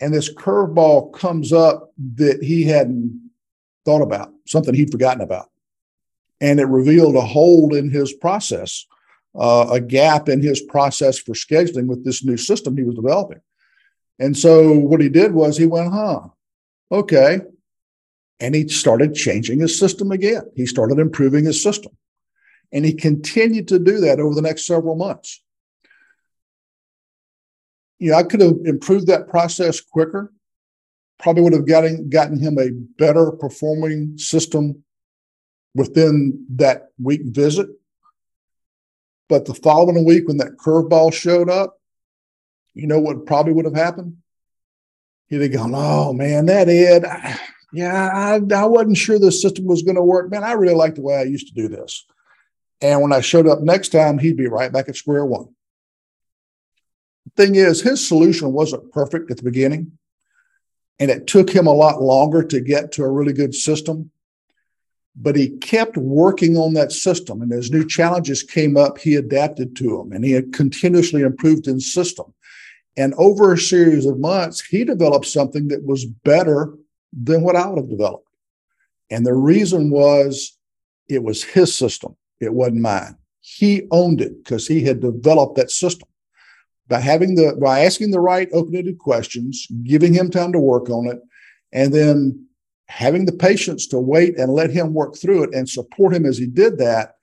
And 0.00 0.12
this 0.12 0.32
curveball 0.32 1.14
comes 1.14 1.52
up 1.52 1.92
that 2.16 2.42
he 2.42 2.64
hadn't 2.64 3.30
thought 3.84 4.02
about, 4.02 4.32
something 4.46 4.74
he'd 4.74 4.92
forgotten 4.92 5.22
about. 5.22 5.46
And 6.40 6.60
it 6.60 6.66
revealed 6.66 7.16
a 7.16 7.22
hole 7.22 7.74
in 7.74 7.90
his 7.90 8.12
process, 8.12 8.86
uh, 9.38 9.68
a 9.70 9.80
gap 9.80 10.28
in 10.28 10.42
his 10.42 10.60
process 10.60 11.18
for 11.18 11.32
scheduling 11.32 11.86
with 11.86 12.04
this 12.04 12.22
new 12.22 12.36
system 12.36 12.76
he 12.76 12.82
was 12.82 12.96
developing. 12.96 13.40
And 14.18 14.36
so 14.36 14.72
what 14.72 15.00
he 15.00 15.08
did 15.08 15.32
was 15.32 15.56
he 15.56 15.66
went, 15.66 15.92
huh, 15.92 16.20
okay, 16.90 17.40
and 18.40 18.54
he 18.54 18.68
started 18.68 19.14
changing 19.14 19.60
his 19.60 19.78
system 19.78 20.12
again. 20.12 20.42
He 20.54 20.66
started 20.66 20.98
improving 20.98 21.44
his 21.44 21.62
system. 21.62 21.92
And 22.72 22.84
he 22.84 22.92
continued 22.92 23.68
to 23.68 23.78
do 23.78 24.00
that 24.00 24.20
over 24.20 24.34
the 24.34 24.42
next 24.42 24.66
several 24.66 24.96
months. 24.96 25.42
You 27.98 28.10
know, 28.10 28.16
I 28.18 28.24
could 28.24 28.40
have 28.40 28.56
improved 28.64 29.06
that 29.06 29.28
process 29.28 29.80
quicker, 29.80 30.32
probably 31.18 31.42
would 31.42 31.52
have 31.52 31.66
gotten, 31.66 32.08
gotten 32.10 32.40
him 32.40 32.58
a 32.58 32.70
better 32.98 33.30
performing 33.30 34.18
system 34.18 34.82
within 35.74 36.44
that 36.56 36.88
week 37.00 37.22
visit. 37.24 37.68
But 39.28 39.46
the 39.46 39.54
following 39.54 40.04
week, 40.04 40.28
when 40.28 40.36
that 40.38 40.58
curveball 40.58 41.12
showed 41.14 41.48
up, 41.48 41.78
you 42.74 42.86
know 42.86 43.00
what 43.00 43.26
probably 43.26 43.52
would 43.52 43.64
have 43.64 43.74
happened? 43.74 44.18
He'd 45.28 45.40
have 45.40 45.52
gone, 45.52 45.72
Oh 45.74 46.12
man, 46.12 46.46
that 46.46 46.68
Ed, 46.68 47.04
yeah, 47.72 48.10
I, 48.12 48.34
I 48.54 48.66
wasn't 48.66 48.96
sure 48.96 49.18
the 49.18 49.32
system 49.32 49.64
was 49.64 49.82
going 49.82 49.96
to 49.96 50.02
work. 50.02 50.30
Man, 50.30 50.44
I 50.44 50.52
really 50.52 50.74
like 50.74 50.94
the 50.94 51.02
way 51.02 51.16
I 51.16 51.22
used 51.22 51.48
to 51.48 51.54
do 51.54 51.68
this. 51.68 52.04
And 52.80 53.00
when 53.00 53.12
I 53.12 53.20
showed 53.20 53.48
up 53.48 53.62
next 53.62 53.88
time, 53.88 54.18
he'd 54.18 54.36
be 54.36 54.46
right 54.46 54.72
back 54.72 54.88
at 54.88 54.96
square 54.96 55.24
one. 55.24 55.48
The 57.24 57.44
thing 57.44 57.54
is, 57.56 57.80
his 57.80 58.06
solution 58.06 58.52
wasn't 58.52 58.92
perfect 58.92 59.30
at 59.30 59.38
the 59.38 59.42
beginning, 59.42 59.98
and 60.98 61.10
it 61.10 61.26
took 61.26 61.50
him 61.50 61.66
a 61.66 61.72
lot 61.72 62.02
longer 62.02 62.44
to 62.44 62.60
get 62.60 62.92
to 62.92 63.02
a 63.02 63.10
really 63.10 63.32
good 63.32 63.54
system. 63.54 64.10
But 65.16 65.34
he 65.34 65.48
kept 65.48 65.96
working 65.96 66.56
on 66.56 66.74
that 66.74 66.92
system, 66.92 67.40
and 67.40 67.52
as 67.52 67.70
new 67.70 67.86
challenges 67.86 68.42
came 68.42 68.76
up, 68.76 68.98
he 68.98 69.14
adapted 69.14 69.74
to 69.76 69.98
them, 69.98 70.12
and 70.12 70.24
he 70.24 70.32
had 70.32 70.52
continuously 70.52 71.22
improved 71.22 71.66
his 71.66 71.92
system. 71.92 72.34
And 72.96 73.14
over 73.14 73.52
a 73.52 73.58
series 73.58 74.06
of 74.06 74.18
months, 74.18 74.64
he 74.64 74.84
developed 74.84 75.26
something 75.26 75.68
that 75.68 75.84
was 75.84 76.04
better 76.04 76.74
than 77.12 77.42
what 77.42 77.56
I 77.56 77.66
would 77.66 77.78
have 77.78 77.90
developed. 77.90 78.28
And 79.10 79.26
the 79.26 79.34
reason 79.34 79.90
was 79.90 80.56
it 81.08 81.22
was 81.22 81.42
his 81.42 81.74
system, 81.74 82.16
it 82.40 82.54
wasn't 82.54 82.80
mine. 82.80 83.16
He 83.40 83.86
owned 83.90 84.20
it 84.20 84.42
because 84.42 84.66
he 84.66 84.82
had 84.82 85.00
developed 85.00 85.56
that 85.56 85.70
system. 85.70 86.08
By 86.88 87.00
having 87.00 87.34
the 87.34 87.56
by 87.60 87.80
asking 87.80 88.10
the 88.10 88.20
right 88.20 88.48
open-ended 88.52 88.98
questions, 88.98 89.66
giving 89.84 90.12
him 90.12 90.30
time 90.30 90.52
to 90.52 90.58
work 90.58 90.90
on 90.90 91.06
it, 91.06 91.18
and 91.72 91.92
then 91.92 92.46
having 92.88 93.24
the 93.24 93.32
patience 93.32 93.86
to 93.88 93.98
wait 93.98 94.38
and 94.38 94.52
let 94.52 94.70
him 94.70 94.92
work 94.92 95.16
through 95.16 95.44
it 95.44 95.54
and 95.54 95.68
support 95.68 96.14
him 96.14 96.26
as 96.26 96.38
he 96.38 96.46
did 96.46 96.78
that, 96.78 97.14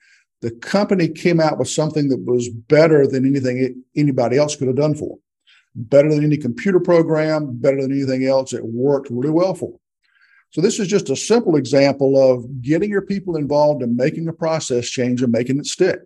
the 0.42 0.52
company 0.52 1.08
came 1.08 1.40
out 1.40 1.60
with 1.60 1.70
something 1.70 2.10
that 2.10 2.24
was 2.26 2.50
better 2.50 3.06
than 3.06 3.26
anything 3.26 3.84
anybody 3.96 4.38
else 4.38 4.56
could 4.56 4.68
have 4.68 4.76
done 4.76 4.96
for 4.96 5.14
him. 5.14 5.20
Better 5.74 6.10
than 6.10 6.24
any 6.24 6.38
computer 6.38 6.80
program, 6.80 7.58
better 7.58 7.82
than 7.82 7.92
anything 7.92 8.26
else. 8.26 8.54
It 8.54 8.66
worked 8.66 9.10
really 9.10 9.30
well 9.30 9.54
for 9.54 9.70
him. 9.72 9.78
So 10.52 10.60
this 10.60 10.80
is 10.80 10.88
just 10.88 11.10
a 11.10 11.16
simple 11.16 11.56
example 11.56 12.18
of 12.18 12.62
getting 12.62 12.90
your 12.90 13.04
people 13.04 13.38
involved 13.38 13.82
and 13.82 13.96
making 13.96 14.28
a 14.28 14.34
process 14.34 14.90
change 14.90 15.22
and 15.22 15.32
making 15.32 15.60
it 15.60 15.66
stick. 15.66 16.00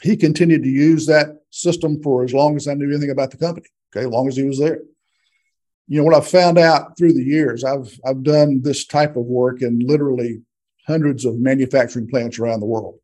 He 0.00 0.16
continued 0.16 0.62
to 0.62 0.70
use 0.70 1.06
that 1.06 1.42
system 1.50 2.02
for 2.02 2.24
as 2.24 2.32
long 2.32 2.56
as 2.56 2.66
I 2.66 2.74
knew 2.74 2.88
anything 2.88 3.10
about 3.10 3.30
the 3.30 3.36
company. 3.36 3.66
Okay, 3.94 4.06
as 4.06 4.10
long 4.10 4.28
as 4.28 4.36
he 4.36 4.44
was 4.44 4.58
there. 4.58 4.80
You 5.86 5.98
know 5.98 6.04
what 6.04 6.14
I've 6.14 6.28
found 6.28 6.58
out 6.58 6.96
through 6.96 7.14
the 7.14 7.24
years, 7.24 7.64
I've 7.64 7.98
I've 8.06 8.22
done 8.22 8.60
this 8.62 8.86
type 8.86 9.16
of 9.16 9.24
work 9.24 9.62
in 9.62 9.80
literally 9.80 10.42
hundreds 10.86 11.24
of 11.24 11.38
manufacturing 11.38 12.08
plants 12.08 12.38
around 12.38 12.60
the 12.60 12.66
world. 12.66 12.98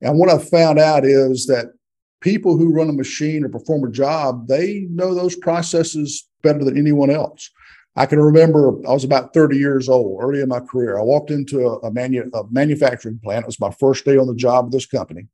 And 0.00 0.18
what 0.18 0.30
I've 0.30 0.48
found 0.48 0.78
out 0.78 1.04
is 1.04 1.46
that 1.46 1.72
people 2.20 2.56
who 2.56 2.72
run 2.72 2.88
a 2.88 2.92
machine 2.92 3.44
or 3.44 3.48
perform 3.48 3.84
a 3.84 3.90
job, 3.90 4.48
they 4.48 4.86
know 4.90 5.14
those 5.14 5.36
processes 5.36 6.28
better 6.42 6.64
than 6.64 6.78
anyone 6.78 7.10
else. 7.10 7.50
I 7.96 8.04
can 8.06 8.20
remember 8.20 8.74
I 8.86 8.92
was 8.92 9.04
about 9.04 9.32
30 9.32 9.56
years 9.56 9.88
old, 9.88 10.22
early 10.22 10.40
in 10.40 10.48
my 10.48 10.60
career. 10.60 10.98
I 10.98 11.02
walked 11.02 11.30
into 11.30 11.66
a, 11.66 11.78
a, 11.78 11.90
manu- 11.90 12.30
a 12.34 12.44
manufacturing 12.50 13.18
plant. 13.22 13.44
It 13.44 13.46
was 13.46 13.60
my 13.60 13.70
first 13.70 14.04
day 14.04 14.18
on 14.18 14.26
the 14.26 14.34
job 14.34 14.66
of 14.66 14.72
this 14.72 14.86
company. 14.86 15.28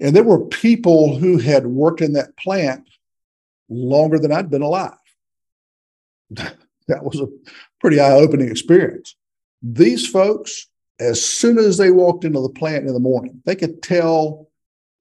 And 0.00 0.14
there 0.14 0.24
were 0.24 0.44
people 0.46 1.16
who 1.16 1.38
had 1.38 1.66
worked 1.66 2.00
in 2.00 2.14
that 2.14 2.36
plant 2.36 2.88
longer 3.68 4.18
than 4.18 4.32
I'd 4.32 4.50
been 4.50 4.62
alive. 4.62 4.92
that 6.30 7.04
was 7.04 7.20
a 7.20 7.28
pretty 7.80 8.00
eye 8.00 8.12
opening 8.12 8.50
experience. 8.50 9.16
These 9.62 10.06
folks, 10.06 10.66
as 10.98 11.24
soon 11.24 11.58
as 11.58 11.76
they 11.76 11.90
walked 11.90 12.24
into 12.24 12.40
the 12.40 12.48
plant 12.48 12.86
in 12.86 12.92
the 12.92 13.00
morning, 13.00 13.42
they 13.44 13.56
could 13.56 13.82
tell 13.82 14.47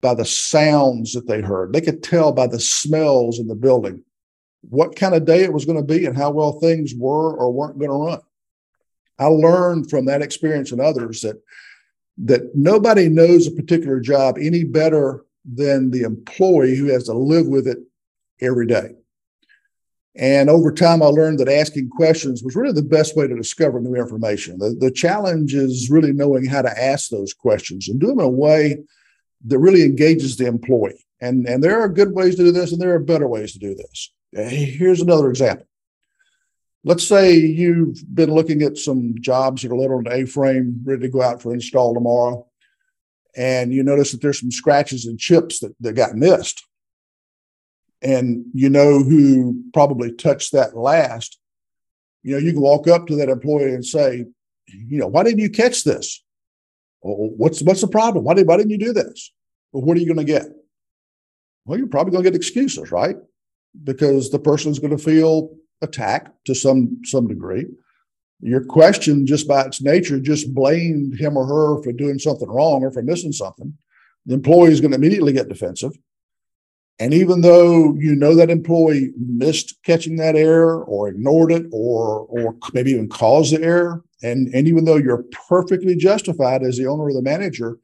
by 0.01 0.13
the 0.13 0.25
sounds 0.25 1.13
that 1.13 1.27
they 1.27 1.41
heard, 1.41 1.73
they 1.73 1.81
could 1.81 2.03
tell 2.03 2.31
by 2.31 2.47
the 2.47 2.59
smells 2.59 3.39
in 3.39 3.47
the 3.47 3.55
building 3.55 4.03
what 4.61 4.95
kind 4.95 5.15
of 5.15 5.25
day 5.25 5.43
it 5.43 5.53
was 5.53 5.65
going 5.65 5.77
to 5.77 5.83
be 5.83 6.05
and 6.05 6.17
how 6.17 6.31
well 6.31 6.59
things 6.59 6.93
were 6.95 7.35
or 7.35 7.51
weren't 7.51 7.79
going 7.79 7.91
to 7.91 7.95
run. 7.95 8.19
I 9.19 9.25
learned 9.25 9.89
from 9.89 10.05
that 10.05 10.21
experience 10.21 10.71
and 10.71 10.81
others 10.81 11.21
that 11.21 11.41
that 12.19 12.55
nobody 12.55 13.09
knows 13.09 13.45
a 13.45 13.51
particular 13.51 13.99
job 13.99 14.37
any 14.39 14.63
better 14.63 15.23
than 15.45 15.91
the 15.91 16.01
employee 16.01 16.75
who 16.75 16.87
has 16.87 17.03
to 17.03 17.13
live 17.13 17.47
with 17.47 17.67
it 17.67 17.77
every 18.41 18.65
day. 18.65 18.95
And 20.15 20.49
over 20.49 20.71
time, 20.71 21.03
I 21.03 21.07
learned 21.07 21.39
that 21.39 21.49
asking 21.49 21.89
questions 21.89 22.41
was 22.41 22.55
really 22.55 22.73
the 22.73 22.81
best 22.81 23.15
way 23.15 23.27
to 23.27 23.35
discover 23.35 23.79
new 23.79 23.95
information. 23.95 24.57
The, 24.57 24.75
the 24.79 24.89
challenge 24.89 25.53
is 25.53 25.91
really 25.91 26.11
knowing 26.11 26.45
how 26.45 26.63
to 26.63 26.83
ask 26.83 27.09
those 27.09 27.35
questions 27.35 27.87
and 27.87 27.99
do 27.99 28.07
them 28.07 28.19
in 28.19 28.25
a 28.25 28.29
way 28.29 28.77
that 29.45 29.59
really 29.59 29.83
engages 29.83 30.37
the 30.37 30.47
employee. 30.47 31.05
And, 31.19 31.47
and 31.47 31.63
there 31.63 31.79
are 31.81 31.89
good 31.89 32.13
ways 32.13 32.35
to 32.35 32.43
do 32.43 32.51
this, 32.51 32.71
and 32.71 32.81
there 32.81 32.93
are 32.93 32.99
better 32.99 33.27
ways 33.27 33.53
to 33.53 33.59
do 33.59 33.75
this. 33.75 34.11
Uh, 34.37 34.43
here's 34.43 35.01
another 35.01 35.29
example. 35.29 35.65
Let's 36.83 37.07
say 37.07 37.35
you've 37.35 37.97
been 38.13 38.31
looking 38.31 38.61
at 38.61 38.77
some 38.77 39.15
jobs 39.19 39.61
that 39.61 39.71
are 39.71 39.77
laid 39.77 39.91
on 39.91 40.07
an 40.07 40.13
A-frame, 40.13 40.81
ready 40.83 41.01
to 41.01 41.09
go 41.09 41.21
out 41.21 41.41
for 41.41 41.53
install 41.53 41.93
tomorrow, 41.93 42.45
and 43.35 43.73
you 43.73 43.83
notice 43.83 44.11
that 44.11 44.21
there's 44.21 44.39
some 44.39 44.51
scratches 44.51 45.05
and 45.05 45.19
chips 45.19 45.59
that, 45.59 45.75
that 45.79 45.93
got 45.93 46.15
missed 46.15 46.63
and 48.01 48.45
you 48.53 48.69
know 48.69 48.99
who 48.99 49.63
probably 49.73 50.11
touched 50.11 50.51
that 50.51 50.75
last, 50.75 51.39
you 52.23 52.33
know, 52.33 52.37
you 52.37 52.51
can 52.51 52.61
walk 52.61 52.87
up 52.87 53.07
to 53.07 53.15
that 53.15 53.29
employee 53.29 53.73
and 53.73 53.85
say, 53.85 54.25
you 54.67 54.99
know, 54.99 55.07
why 55.07 55.23
didn't 55.23 55.39
you 55.39 55.49
catch 55.49 55.83
this? 55.83 56.23
What's 57.15 57.61
what's 57.61 57.81
the 57.81 57.87
problem? 57.87 58.25
Why, 58.25 58.33
did, 58.33 58.47
why 58.47 58.57
didn't 58.57 58.71
you 58.71 58.77
do 58.77 58.93
this? 58.93 59.31
Well, 59.71 59.83
what 59.83 59.97
are 59.97 59.99
you 59.99 60.07
going 60.07 60.17
to 60.17 60.23
get? 60.23 60.45
Well, 61.65 61.77
you're 61.77 61.87
probably 61.87 62.11
going 62.11 62.23
to 62.23 62.29
get 62.29 62.35
excuses, 62.35 62.91
right? 62.91 63.17
Because 63.83 64.29
the 64.29 64.39
person's 64.39 64.79
going 64.79 64.95
to 64.95 65.03
feel 65.03 65.55
attacked 65.81 66.45
to 66.45 66.55
some 66.55 66.99
some 67.03 67.27
degree. 67.27 67.65
Your 68.39 68.63
question, 68.63 69.25
just 69.25 69.47
by 69.47 69.63
its 69.63 69.81
nature, 69.81 70.19
just 70.19 70.53
blamed 70.53 71.19
him 71.19 71.37
or 71.37 71.45
her 71.45 71.81
for 71.81 71.91
doing 71.91 72.19
something 72.19 72.47
wrong 72.47 72.83
or 72.83 72.91
for 72.91 73.01
missing 73.01 73.31
something. 73.31 73.73
The 74.25 74.35
employee 74.35 74.71
is 74.71 74.81
going 74.81 74.91
to 74.91 74.97
immediately 74.97 75.33
get 75.33 75.49
defensive. 75.49 75.97
And 76.99 77.13
even 77.13 77.41
though 77.41 77.93
you 77.95 78.15
know 78.15 78.33
that 78.35 78.49
employee 78.49 79.11
missed 79.17 79.75
catching 79.83 80.15
that 80.17 80.35
error 80.35 80.83
or 80.83 81.09
ignored 81.09 81.51
it 81.51 81.67
or 81.71 82.25
or 82.29 82.55
maybe 82.73 82.91
even 82.91 83.07
caused 83.07 83.55
the 83.55 83.61
error, 83.61 84.03
and, 84.23 84.53
and 84.53 84.67
even 84.67 84.85
though 84.85 84.95
you're 84.95 85.25
perfectly 85.47 85.95
justified 85.95 86.63
as 86.63 86.77
the 86.77 86.87
owner 86.87 87.03
or 87.03 87.13
the 87.13 87.21
manager 87.21 87.77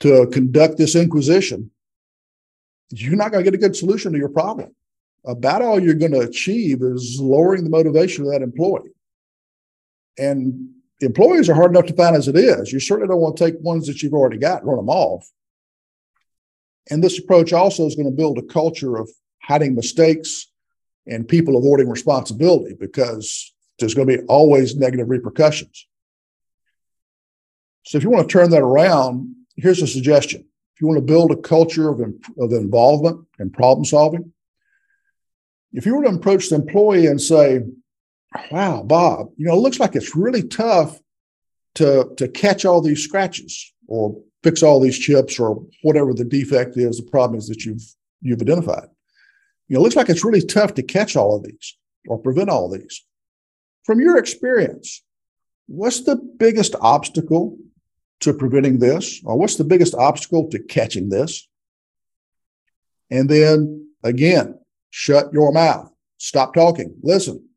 to 0.00 0.26
conduct 0.26 0.76
this 0.76 0.94
inquisition, 0.94 1.70
you're 2.90 3.16
not 3.16 3.32
going 3.32 3.42
to 3.42 3.50
get 3.50 3.58
a 3.58 3.62
good 3.62 3.76
solution 3.76 4.12
to 4.12 4.18
your 4.18 4.28
problem. 4.28 4.74
About 5.24 5.62
all 5.62 5.80
you're 5.80 5.94
going 5.94 6.12
to 6.12 6.20
achieve 6.20 6.82
is 6.82 7.18
lowering 7.20 7.64
the 7.64 7.70
motivation 7.70 8.24
of 8.24 8.32
that 8.32 8.42
employee. 8.42 8.90
And 10.18 10.70
employees 11.00 11.48
are 11.48 11.54
hard 11.54 11.70
enough 11.70 11.86
to 11.86 11.94
find 11.94 12.16
as 12.16 12.28
it 12.28 12.36
is. 12.36 12.72
You 12.72 12.80
certainly 12.80 13.08
don't 13.08 13.20
want 13.20 13.36
to 13.36 13.44
take 13.44 13.60
ones 13.60 13.86
that 13.86 14.02
you've 14.02 14.14
already 14.14 14.38
got 14.38 14.60
and 14.62 14.68
run 14.68 14.76
them 14.76 14.88
off. 14.88 15.28
And 16.90 17.02
this 17.02 17.18
approach 17.18 17.52
also 17.52 17.86
is 17.86 17.94
going 17.94 18.10
to 18.10 18.16
build 18.16 18.38
a 18.38 18.42
culture 18.42 18.96
of 18.96 19.10
hiding 19.42 19.74
mistakes 19.74 20.50
and 21.06 21.26
people 21.26 21.56
avoiding 21.56 21.88
responsibility 21.88 22.74
because 22.78 23.52
there's 23.78 23.94
going 23.94 24.08
to 24.08 24.18
be 24.18 24.24
always 24.24 24.76
negative 24.76 25.08
repercussions. 25.08 25.86
So 27.84 27.96
if 27.96 28.04
you 28.04 28.10
want 28.10 28.28
to 28.28 28.32
turn 28.32 28.50
that 28.50 28.62
around, 28.62 29.34
here's 29.56 29.82
a 29.82 29.86
suggestion. 29.86 30.40
If 30.74 30.80
you 30.80 30.86
want 30.86 30.98
to 30.98 31.12
build 31.12 31.30
a 31.30 31.36
culture 31.36 31.88
of, 31.88 32.00
of 32.38 32.52
involvement 32.52 33.26
and 33.38 33.52
problem 33.52 33.84
solving, 33.84 34.32
if 35.72 35.86
you 35.86 35.94
were 35.96 36.04
to 36.04 36.10
approach 36.10 36.48
the 36.48 36.56
employee 36.56 37.06
and 37.06 37.20
say, 37.20 37.60
wow, 38.50 38.82
Bob, 38.82 39.28
you 39.36 39.46
know, 39.46 39.54
it 39.54 39.60
looks 39.60 39.80
like 39.80 39.96
it's 39.96 40.16
really 40.16 40.42
tough 40.42 40.98
to, 41.76 42.10
to 42.16 42.28
catch 42.28 42.64
all 42.64 42.80
these 42.80 43.04
scratches 43.04 43.72
or 43.86 44.20
fix 44.42 44.62
all 44.62 44.80
these 44.80 44.98
chips 44.98 45.38
or 45.38 45.62
whatever 45.82 46.14
the 46.14 46.24
defect 46.24 46.76
is, 46.76 46.98
the 46.98 47.10
problem 47.10 47.38
is 47.38 47.48
that 47.48 47.64
you've 47.64 47.82
you've 48.20 48.42
identified. 48.42 48.88
You 49.68 49.74
know, 49.74 49.80
it 49.80 49.84
looks 49.84 49.96
like 49.96 50.08
it's 50.08 50.24
really 50.24 50.42
tough 50.42 50.74
to 50.74 50.82
catch 50.82 51.16
all 51.16 51.36
of 51.36 51.44
these 51.44 51.76
or 52.06 52.18
prevent 52.18 52.50
all 52.50 52.70
these. 52.70 53.04
From 53.84 54.00
your 54.00 54.18
experience, 54.18 55.02
what's 55.66 56.02
the 56.02 56.16
biggest 56.16 56.74
obstacle 56.80 57.58
to 58.20 58.32
preventing 58.32 58.78
this? 58.78 59.20
Or 59.24 59.38
what's 59.38 59.56
the 59.56 59.64
biggest 59.64 59.94
obstacle 59.94 60.48
to 60.50 60.58
catching 60.58 61.08
this? 61.08 61.48
And 63.10 63.28
then 63.28 63.88
again, 64.02 64.58
shut 64.90 65.32
your 65.32 65.52
mouth, 65.52 65.90
stop 66.18 66.54
talking, 66.54 66.94
listen 67.02 67.47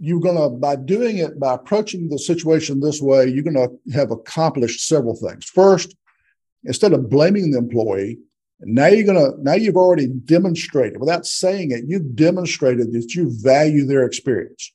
you're 0.00 0.20
going 0.20 0.36
to, 0.36 0.48
by 0.48 0.76
doing 0.76 1.18
it, 1.18 1.38
by 1.38 1.54
approaching 1.54 2.08
the 2.08 2.18
situation 2.18 2.80
this 2.80 3.02
way, 3.02 3.28
you're 3.28 3.44
going 3.44 3.54
to 3.54 3.92
have 3.92 4.10
accomplished 4.10 4.88
several 4.88 5.14
things. 5.14 5.44
First, 5.44 5.94
instead 6.64 6.94
of 6.94 7.10
blaming 7.10 7.50
the 7.50 7.58
employee, 7.58 8.18
now 8.60 8.86
you're 8.86 9.06
going 9.06 9.18
to, 9.18 9.42
now 9.42 9.54
you've 9.54 9.76
already 9.76 10.06
demonstrated, 10.06 10.98
without 10.98 11.26
saying 11.26 11.70
it, 11.70 11.84
you've 11.86 12.16
demonstrated 12.16 12.92
that 12.92 13.14
you 13.14 13.30
value 13.42 13.84
their 13.84 14.04
experience. 14.04 14.72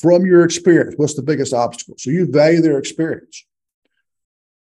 From 0.00 0.24
your 0.24 0.44
experience, 0.44 0.94
what's 0.96 1.14
the 1.14 1.22
biggest 1.22 1.52
obstacle? 1.52 1.96
So 1.98 2.10
you 2.10 2.30
value 2.30 2.62
their 2.62 2.78
experience. 2.78 3.44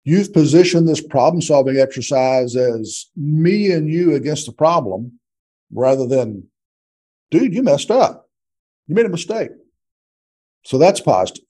You've 0.03 0.31
positioned 0.31 0.87
this 0.87 1.01
problem 1.01 1.41
solving 1.41 1.77
exercise 1.77 2.55
as 2.55 3.07
me 3.15 3.71
and 3.71 3.89
you 3.89 4.13
against 4.13 4.45
the 4.45 4.51
problem 4.51 5.19
rather 5.73 6.05
than, 6.05 6.47
dude, 7.31 7.55
you 7.55 7.63
messed 7.63 7.89
up 7.89 8.24
you 8.87 8.95
made 8.95 9.05
a 9.05 9.09
mistake. 9.09 9.49
So 10.63 10.77
that's 10.77 10.99
positive. 10.99 11.45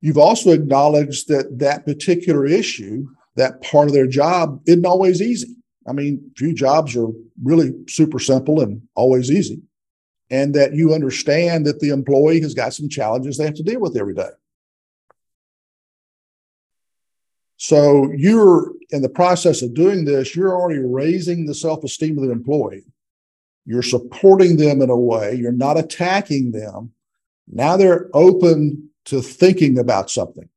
You've 0.00 0.18
also 0.18 0.50
acknowledged 0.50 1.28
that 1.28 1.58
that 1.58 1.84
particular 1.84 2.46
issue, 2.46 3.06
that 3.36 3.62
part 3.62 3.88
of 3.88 3.94
their 3.94 4.06
job, 4.06 4.60
isn't 4.66 4.86
always 4.86 5.20
easy. 5.20 5.56
I 5.88 5.92
mean, 5.92 6.30
few 6.36 6.54
jobs 6.54 6.96
are 6.96 7.08
really 7.42 7.72
super 7.88 8.18
simple 8.18 8.60
and 8.60 8.82
always 8.94 9.30
easy. 9.30 9.62
And 10.30 10.54
that 10.54 10.74
you 10.74 10.92
understand 10.92 11.66
that 11.66 11.78
the 11.80 11.90
employee 11.90 12.40
has 12.40 12.54
got 12.54 12.74
some 12.74 12.88
challenges 12.88 13.36
they 13.36 13.44
have 13.44 13.54
to 13.54 13.62
deal 13.62 13.80
with 13.80 13.96
every 13.96 14.14
day. 14.14 14.30
So 17.58 18.12
you're 18.14 18.72
in 18.90 19.02
the 19.02 19.08
process 19.08 19.62
of 19.62 19.74
doing 19.74 20.04
this, 20.04 20.36
you're 20.36 20.54
already 20.54 20.80
raising 20.80 21.46
the 21.46 21.54
self 21.54 21.84
esteem 21.84 22.18
of 22.18 22.24
the 22.24 22.32
employee. 22.32 22.84
You're 23.66 23.82
supporting 23.82 24.56
them 24.56 24.80
in 24.80 24.90
a 24.90 24.96
way, 24.96 25.34
you're 25.34 25.52
not 25.52 25.78
attacking 25.78 26.52
them. 26.52 26.92
Now 27.48 27.76
they're 27.76 28.08
open 28.14 28.90
to 29.06 29.20
thinking 29.20 29.78
about 29.78 30.10
something. 30.10 30.48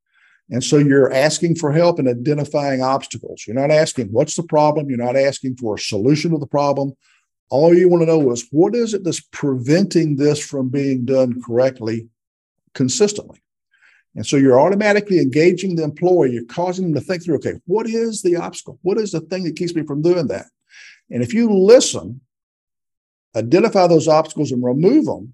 And 0.51 0.63
so 0.63 0.77
you're 0.77 1.13
asking 1.13 1.55
for 1.55 1.71
help 1.71 1.99
in 1.99 2.07
identifying 2.07 2.81
obstacles. 2.81 3.43
You're 3.45 3.55
not 3.55 3.71
asking, 3.71 4.07
what's 4.07 4.35
the 4.35 4.43
problem? 4.43 4.89
You're 4.89 4.97
not 4.97 5.15
asking 5.15 5.57
for 5.57 5.75
a 5.75 5.79
solution 5.79 6.31
to 6.31 6.37
the 6.37 6.47
problem. 6.47 6.93
All 7.51 7.75
you 7.75 7.89
want 7.89 8.01
to 8.01 8.07
know 8.07 8.31
is, 8.31 8.47
what 8.51 8.75
is 8.75 8.93
it 8.93 9.03
that's 9.03 9.21
preventing 9.31 10.15
this 10.15 10.39
from 10.43 10.69
being 10.69 11.05
done 11.05 11.41
correctly, 11.41 12.07
consistently? 12.73 13.41
And 14.15 14.25
so 14.25 14.37
you're 14.37 14.59
automatically 14.59 15.19
engaging 15.19 15.75
the 15.75 15.83
employee. 15.83 16.31
You're 16.31 16.45
causing 16.45 16.85
them 16.85 16.95
to 16.95 17.01
think 17.01 17.23
through, 17.23 17.35
okay, 17.35 17.53
what 17.65 17.87
is 17.87 18.23
the 18.23 18.35
obstacle? 18.35 18.79
What 18.81 18.97
is 18.97 19.11
the 19.11 19.21
thing 19.21 19.43
that 19.43 19.55
keeps 19.55 19.75
me 19.75 19.83
from 19.83 20.01
doing 20.01 20.27
that? 20.27 20.47
And 21.11 21.21
if 21.21 21.33
you 21.33 21.51
listen 21.51 22.21
identify 23.35 23.87
those 23.87 24.07
obstacles 24.07 24.51
and 24.51 24.63
remove 24.63 25.05
them, 25.05 25.33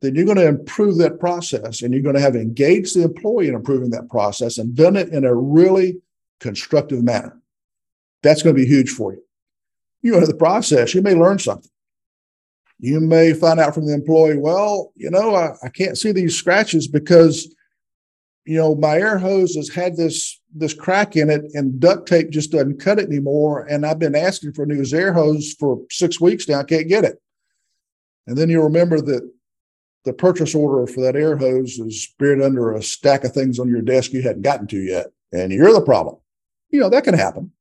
then 0.00 0.14
you're 0.14 0.24
going 0.24 0.36
to 0.36 0.46
improve 0.46 0.98
that 0.98 1.18
process 1.18 1.82
and 1.82 1.92
you're 1.92 2.02
going 2.02 2.14
to 2.14 2.20
have 2.20 2.36
engaged 2.36 2.96
the 2.96 3.02
employee 3.02 3.48
in 3.48 3.54
improving 3.54 3.90
that 3.90 4.08
process 4.08 4.58
and 4.58 4.76
done 4.76 4.96
it 4.96 5.08
in 5.08 5.24
a 5.24 5.34
really 5.34 6.00
constructive 6.40 7.02
manner. 7.02 7.40
That's 8.22 8.42
going 8.42 8.54
to 8.54 8.62
be 8.62 8.68
huge 8.68 8.90
for 8.90 9.12
you. 9.12 9.22
You 10.02 10.12
know, 10.12 10.24
the 10.24 10.34
process, 10.34 10.94
you 10.94 11.02
may 11.02 11.14
learn 11.14 11.38
something. 11.38 11.70
You 12.78 13.00
may 13.00 13.32
find 13.32 13.58
out 13.58 13.74
from 13.74 13.86
the 13.86 13.94
employee, 13.94 14.36
well, 14.36 14.92
you 14.94 15.10
know, 15.10 15.34
I, 15.34 15.54
I 15.64 15.68
can't 15.68 15.98
see 15.98 16.12
these 16.12 16.36
scratches 16.36 16.86
because, 16.86 17.52
you 18.44 18.56
know, 18.56 18.76
my 18.76 18.98
air 18.98 19.18
hose 19.18 19.56
has 19.56 19.68
had 19.68 19.96
this 19.96 20.37
this 20.54 20.74
crack 20.74 21.16
in 21.16 21.30
it 21.30 21.44
and 21.54 21.78
duct 21.78 22.08
tape 22.08 22.30
just 22.30 22.52
doesn't 22.52 22.80
cut 22.80 22.98
it 22.98 23.06
anymore. 23.06 23.66
And 23.66 23.84
I've 23.84 23.98
been 23.98 24.14
asking 24.14 24.52
for 24.52 24.62
a 24.62 24.66
new 24.66 24.84
air 24.92 25.12
hose 25.12 25.54
for 25.58 25.82
six 25.90 26.20
weeks 26.20 26.48
now. 26.48 26.60
I 26.60 26.64
can't 26.64 26.88
get 26.88 27.04
it. 27.04 27.20
And 28.26 28.36
then 28.36 28.48
you'll 28.48 28.64
remember 28.64 29.00
that 29.00 29.30
the 30.04 30.12
purchase 30.12 30.54
order 30.54 30.90
for 30.90 31.00
that 31.02 31.16
air 31.16 31.36
hose 31.36 31.78
is 31.78 32.14
buried 32.18 32.42
under 32.42 32.74
a 32.74 32.82
stack 32.82 33.24
of 33.24 33.32
things 33.32 33.58
on 33.58 33.68
your 33.68 33.82
desk 33.82 34.12
you 34.12 34.22
hadn't 34.22 34.42
gotten 34.42 34.66
to 34.68 34.78
yet. 34.78 35.08
And 35.32 35.52
you're 35.52 35.72
the 35.72 35.82
problem. 35.82 36.16
You 36.70 36.80
know, 36.80 36.88
that 36.90 37.04
can 37.04 37.14
happen. 37.14 37.52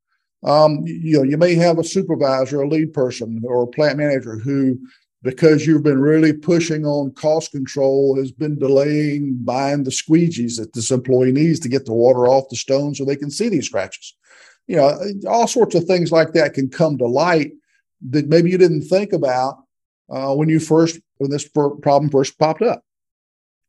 Um, 0.43 0.84
you 0.86 1.17
know, 1.17 1.23
you 1.23 1.38
may 1.38 1.56
have 1.56 1.80
a 1.80 1.84
supervisor, 1.84 2.62
a 2.62 2.67
lead 2.67 2.93
person, 2.93 3.41
or 3.43 3.63
a 3.63 3.67
plant 3.67 3.97
manager 3.97 4.38
who 4.38 4.80
because 5.23 5.65
you've 5.65 5.84
been 5.84 5.99
really 5.99 6.34
pushing 6.34 6.86
on 6.86 7.12
cost 7.13 7.51
control 7.51 8.17
has 8.17 8.32
been 8.32 8.58
delaying 8.58 9.38
buying 9.41 9.84
the 9.84 9.91
squeegees 9.91 10.58
that 10.58 10.73
this 10.73 10.91
employee 10.91 11.32
needs 11.32 11.60
to 11.60 11.69
get 11.69 11.86
the 11.86 11.93
water 11.93 12.27
off 12.27 12.49
the 12.49 12.56
stone 12.56 12.93
so 12.93 13.03
they 13.03 13.15
can 13.15 13.32
see 13.32 13.49
these 13.49 13.65
scratches. 13.65 14.15
You 14.67 14.77
know, 14.77 14.99
all 15.27 15.47
sorts 15.47 15.75
of 15.75 15.86
things 15.86 16.12
like 16.12 16.34
that 16.34 16.53
can 16.53 16.69
come 16.69 16.97
to 16.97 17.08
light 17.08 17.53
that 18.10 18.27
maybe 18.27 18.51
you 18.51 18.58
didn't 18.58 18.84
think 18.84 19.13
about 19.13 19.63
uh, 20.10 20.34
when 20.36 20.49
you 20.49 20.60
first 20.60 20.99
when 21.17 21.32
this 21.32 21.47
problem 21.47 22.10
first 22.10 22.38
popped 22.38 22.62
up. 22.62 22.84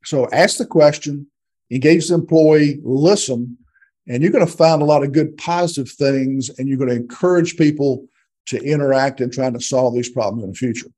So 0.04 0.28
ask 0.30 0.58
the 0.58 0.66
question, 0.66 1.28
engage 1.70 2.08
the 2.08 2.14
employee, 2.14 2.80
listen, 2.82 3.56
and 4.06 4.22
you're 4.22 4.32
going 4.32 4.46
to 4.46 4.52
find 4.52 4.80
a 4.80 4.87
lot 4.87 5.02
of 5.02 5.12
good 5.12 5.37
positive 5.37 5.90
things, 5.90 6.50
and 6.50 6.68
you're 6.68 6.78
going 6.78 6.90
to 6.90 6.96
encourage 6.96 7.56
people 7.56 8.06
to 8.46 8.62
interact 8.62 9.20
and 9.20 9.32
trying 9.32 9.52
to 9.54 9.61
solve 9.61 9.94
these 9.94 10.08
problems 10.08 10.44
in 10.44 10.50
the 10.50 10.56
future. 10.56 10.88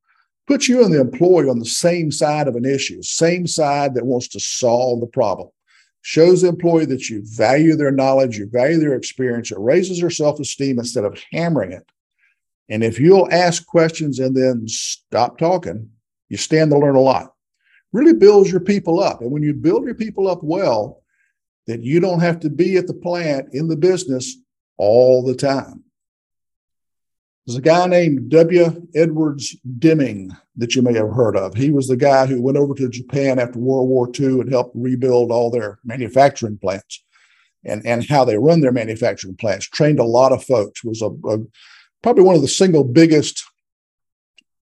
Put 0.50 0.66
you 0.66 0.84
and 0.84 0.92
the 0.92 1.00
employee 1.00 1.48
on 1.48 1.60
the 1.60 1.64
same 1.64 2.10
side 2.10 2.48
of 2.48 2.56
an 2.56 2.64
issue, 2.64 3.00
same 3.02 3.46
side 3.46 3.94
that 3.94 4.04
wants 4.04 4.26
to 4.30 4.40
solve 4.40 4.98
the 4.98 5.06
problem. 5.06 5.48
Shows 6.02 6.42
the 6.42 6.48
employee 6.48 6.86
that 6.86 7.08
you 7.08 7.22
value 7.24 7.76
their 7.76 7.92
knowledge, 7.92 8.36
you 8.36 8.48
value 8.50 8.80
their 8.80 8.94
experience. 8.94 9.52
It 9.52 9.60
raises 9.60 10.00
their 10.00 10.10
self 10.10 10.40
esteem 10.40 10.80
instead 10.80 11.04
of 11.04 11.22
hammering 11.30 11.70
it. 11.70 11.86
And 12.68 12.82
if 12.82 12.98
you'll 12.98 13.28
ask 13.30 13.64
questions 13.64 14.18
and 14.18 14.36
then 14.36 14.66
stop 14.66 15.38
talking, 15.38 15.88
you 16.30 16.36
stand 16.36 16.72
to 16.72 16.78
learn 16.80 16.96
a 16.96 17.00
lot. 17.00 17.32
Really 17.92 18.14
builds 18.14 18.50
your 18.50 18.58
people 18.58 18.98
up. 18.98 19.20
And 19.20 19.30
when 19.30 19.44
you 19.44 19.54
build 19.54 19.84
your 19.84 19.94
people 19.94 20.26
up 20.26 20.40
well, 20.42 21.04
that 21.68 21.84
you 21.84 22.00
don't 22.00 22.18
have 22.18 22.40
to 22.40 22.50
be 22.50 22.76
at 22.76 22.88
the 22.88 22.94
plant 22.94 23.50
in 23.52 23.68
the 23.68 23.76
business 23.76 24.36
all 24.78 25.22
the 25.22 25.36
time. 25.36 25.84
There's 27.46 27.58
a 27.58 27.62
guy 27.62 27.86
named 27.86 28.30
W. 28.30 28.86
Edwards 28.94 29.56
Deming 29.78 30.30
that 30.56 30.74
you 30.74 30.82
may 30.82 30.92
have 30.94 31.12
heard 31.12 31.36
of. 31.36 31.54
He 31.54 31.70
was 31.70 31.88
the 31.88 31.96
guy 31.96 32.26
who 32.26 32.42
went 32.42 32.58
over 32.58 32.74
to 32.74 32.88
Japan 32.88 33.38
after 33.38 33.58
World 33.58 33.88
War 33.88 34.08
II 34.18 34.40
and 34.40 34.52
helped 34.52 34.76
rebuild 34.76 35.32
all 35.32 35.50
their 35.50 35.78
manufacturing 35.84 36.58
plants 36.58 37.02
and, 37.64 37.84
and 37.86 38.06
how 38.06 38.24
they 38.24 38.36
run 38.36 38.60
their 38.60 38.72
manufacturing 38.72 39.36
plants. 39.36 39.66
Trained 39.66 39.98
a 39.98 40.04
lot 40.04 40.32
of 40.32 40.44
folks. 40.44 40.84
Was 40.84 41.02
a, 41.02 41.06
a 41.06 41.38
probably 42.02 42.24
one 42.24 42.36
of 42.36 42.42
the 42.42 42.48
single 42.48 42.84
biggest 42.84 43.42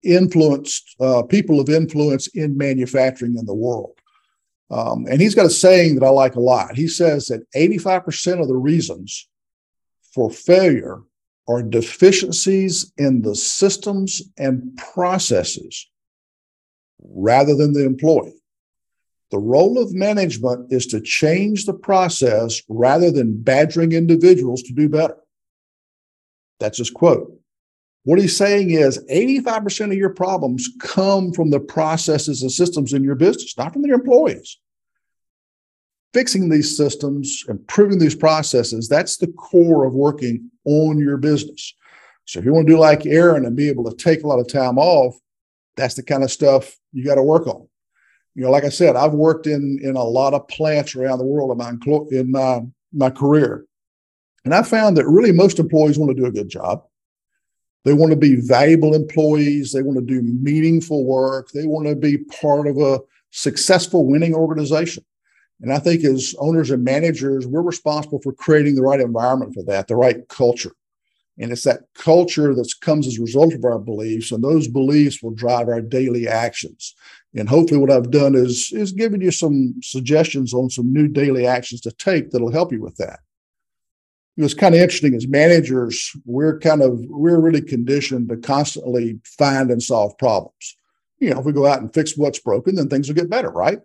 influenced 0.04 0.96
uh, 1.00 1.24
people 1.24 1.60
of 1.60 1.70
influence 1.70 2.28
in 2.28 2.58
manufacturing 2.58 3.38
in 3.38 3.46
the 3.46 3.54
world. 3.54 3.98
Um, 4.70 5.06
and 5.10 5.22
he's 5.22 5.36
got 5.36 5.46
a 5.46 5.50
saying 5.50 5.96
that 5.96 6.06
I 6.06 6.10
like 6.10 6.36
a 6.36 6.42
lot. 6.42 6.76
He 6.76 6.88
says 6.88 7.28
that 7.28 7.50
85% 7.56 8.42
of 8.42 8.48
the 8.48 8.56
reasons 8.56 9.28
for 10.13 10.30
failure 10.30 11.02
are 11.48 11.64
deficiencies 11.64 12.92
in 12.98 13.22
the 13.22 13.36
systems 13.36 14.22
and 14.38 14.78
processes 14.78 15.90
rather 17.00 17.56
than 17.56 17.74
the 17.74 17.86
employee. 17.86 18.42
The 19.32 19.40
role 19.40 19.78
of 19.78 19.94
management 19.94 20.72
is 20.72 20.88
to 20.88 21.02
change 21.02 21.66
the 21.66 21.74
process 21.74 22.62
rather 22.70 23.12
than 23.12 23.42
badgering 23.42 23.92
individuals 23.92 24.64
to 24.64 24.74
do 24.74 24.88
better. 24.88 25.18
That's 26.60 26.78
his 26.78 26.90
quote. 26.90 27.34
What 28.04 28.20
he's 28.20 28.38
saying 28.38 28.72
is 28.72 29.04
85% 29.12 29.92
of 29.92 29.98
your 29.98 30.12
problems 30.12 30.70
come 30.80 31.34
from 31.34 31.50
the 31.50 31.60
processes 31.60 32.42
and 32.42 32.52
systems 32.52 32.94
in 32.94 33.04
your 33.04 33.16
business, 33.16 33.58
not 33.58 33.74
from 33.74 33.86
your 33.86 34.00
employees. 34.00 34.58
Fixing 36.18 36.50
these 36.50 36.76
systems, 36.76 37.46
improving 37.48 38.00
these 38.00 38.16
processes, 38.16 38.90
that's 38.90 39.18
the 39.18 39.28
core 39.28 39.86
of 39.86 39.94
working 39.94 40.50
on 40.66 40.98
your 40.98 41.16
business. 41.18 41.76
So 42.26 42.40
if 42.40 42.46
you 42.46 42.56
want 42.56 42.66
to 42.66 42.74
do 42.74 42.80
like 42.80 43.06
Aaron 43.06 43.46
and 43.46 43.56
be 43.56 43.70
able 43.70 43.84
to 43.88 43.96
take 43.96 44.24
a 44.24 44.28
lot 44.28 44.40
of 44.40 44.52
time 44.52 44.80
off, 44.80 45.16
that's 45.76 45.94
the 45.94 46.02
kind 46.02 46.24
of 46.24 46.32
stuff 46.32 46.76
you 46.92 47.06
got 47.06 47.16
to 47.16 47.22
work 47.22 47.46
on. 47.46 47.68
You 48.34 48.46
know, 48.46 48.50
like 48.50 48.64
I 48.64 48.70
said, 48.70 48.96
I've 48.96 49.14
worked 49.14 49.46
in 49.46 49.80
in 49.84 49.96
a 49.96 50.04
lot 50.04 50.34
of 50.34 50.48
plants 50.48 50.96
around 50.96 51.20
the 51.20 51.24
world 51.24 51.52
in 51.52 51.58
my 51.60 51.70
in 52.10 52.32
my, 52.32 52.62
my 52.92 53.12
career, 53.12 53.68
and 54.44 54.56
I 54.56 54.64
found 54.64 54.98
that 54.98 55.06
really 55.06 55.32
most 55.32 55.60
employees 55.60 56.00
want 56.00 56.16
to 56.16 56.20
do 56.20 56.26
a 56.26 56.32
good 56.32 56.50
job. 56.50 56.84
They 57.86 57.94
want 57.94 58.10
to 58.10 58.18
be 58.18 58.38
valuable 58.38 58.96
employees. 58.96 59.72
They 59.72 59.84
want 59.84 60.00
to 60.00 60.04
do 60.04 60.24
meaningful 60.24 61.06
work. 61.06 61.52
They 61.52 61.68
want 61.68 61.88
to 61.88 61.96
be 61.96 62.18
part 62.42 62.66
of 62.66 62.80
a 62.80 63.02
successful 63.30 64.08
winning 64.08 64.34
organization. 64.34 65.06
And 65.62 65.74
I 65.74 65.80
think 65.80 66.04
as 66.04 66.36
owners 66.39 66.70
and 66.70 66.84
managers, 66.84 67.48
we're 67.48 67.62
responsible 67.62 68.22
for 68.22 68.32
creating 68.32 68.76
the 68.76 68.84
right 68.84 69.00
environment 69.00 69.54
for 69.54 69.63
that, 69.63 69.88
the 69.88 69.96
right 69.96 70.28
culture. 70.28 70.74
And 71.39 71.52
it's 71.52 71.63
that 71.63 71.82
culture 71.93 72.54
that 72.56 72.74
comes 72.82 73.08
as 73.08 73.17
a 73.17 73.22
result 73.22 73.54
of 73.54 73.63
our 73.63 73.78
beliefs, 73.78 74.32
and 74.32 74.43
those 74.43 74.67
beliefs 74.67 75.22
will 75.22 75.32
drive 75.32 75.67
our 75.67 75.82
daily 75.82 76.28
actions. 76.28 76.96
And 77.36 77.48
hopefully, 77.48 77.80
what 77.80 77.91
I've 77.91 78.10
done 78.10 78.34
is 78.34 78.72
is 78.72 78.91
given 78.91 79.22
you 79.22 79.30
some 79.30 79.76
suggestions 79.84 80.54
on 80.54 80.72
some 80.72 80.91
new 80.91 81.08
daily 81.08 81.46
actions 81.46 81.82
to 81.82 81.91
take 81.91 82.32
that'll 82.32 82.52
help 82.52 82.72
you 82.72 82.82
with 82.82 82.98
that 82.98 83.20
it 84.38 84.43
was 84.43 84.54
kind 84.54 84.76
of 84.76 84.82
interesting 84.82 85.15
as 85.15 85.28
managers 85.28 86.12
we're 86.26 86.60
kind 86.60 86.82
of 86.82 87.00
we're 87.08 87.39
really 87.39 87.62
conditioned 87.62 88.30
to 88.30 88.38
constantly 88.38 89.20
find 89.24 89.72
and 89.72 89.82
solve 89.82 90.17
problems 90.17 90.78
you 91.20 91.30
know 91.30 91.39
if 91.39 91.46
we 91.46 91.52
go 91.52 91.65
out 91.65 91.82
and 91.82 91.93
fix 91.93 92.15
what's 92.15 92.39
broken 92.39 92.76
then 92.76 92.88
things 92.88 93.08
will 93.08 93.15
get 93.15 93.30
better 93.30 93.50
right 93.50 93.80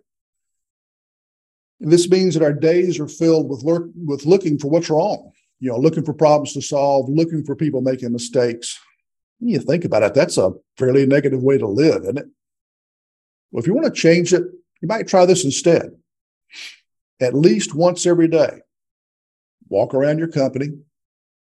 and 1.81 1.91
this 1.91 2.09
means 2.09 2.33
that 2.33 2.43
our 2.43 2.53
days 2.53 2.99
are 2.99 3.07
filled 3.07 3.49
with 3.49 3.63
look, 3.63 3.85
with 3.95 4.25
looking 4.25 4.57
for 4.57 4.69
what's 4.69 4.89
wrong 4.89 5.31
you 5.59 5.69
know 5.69 5.77
looking 5.77 6.03
for 6.03 6.13
problems 6.13 6.53
to 6.53 6.61
solve 6.61 7.09
looking 7.09 7.43
for 7.43 7.55
people 7.55 7.81
making 7.81 8.11
mistakes. 8.11 8.79
When 9.39 9.49
you 9.49 9.59
think 9.59 9.85
about 9.85 10.03
it 10.03 10.13
that's 10.13 10.37
a 10.37 10.51
fairly 10.77 11.05
negative 11.05 11.41
way 11.41 11.57
to 11.57 11.67
live 11.67 12.03
isn't 12.03 12.17
it? 12.17 12.25
Well 13.51 13.61
if 13.61 13.67
you 13.67 13.73
want 13.73 13.85
to 13.85 14.01
change 14.01 14.33
it 14.33 14.43
you 14.81 14.87
might 14.87 15.07
try 15.07 15.25
this 15.25 15.45
instead. 15.45 15.91
At 17.21 17.33
least 17.33 17.73
once 17.73 18.05
every 18.05 18.27
day 18.27 18.61
walk 19.69 19.93
around 19.93 20.19
your 20.19 20.27
company 20.27 20.69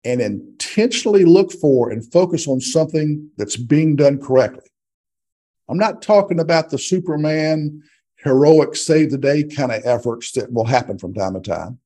and 0.05 0.21
intentionally 0.21 1.25
look 1.25 1.53
for 1.53 1.91
and 1.91 2.13
focus 2.13 2.47
on 2.49 2.61
something 2.61 3.29
that's 3.37 3.57
being 3.57 3.97
done 3.97 4.21
correctly. 4.21 4.71
I'm 5.69 5.79
not 5.79 6.01
talking 6.01 6.39
about 6.39 6.71
the 6.71 6.79
Superman 6.79 7.83
heroic 8.23 8.75
save 8.77 9.11
the 9.11 9.19
day 9.19 9.45
kind 9.45 9.73
of 9.73 9.85
efforts 9.85 10.33
that 10.33 10.53
will 10.53 10.65
happen 10.65 10.99
from 10.99 11.15
time 11.15 11.35
to 11.35 11.41
time, 11.41 11.79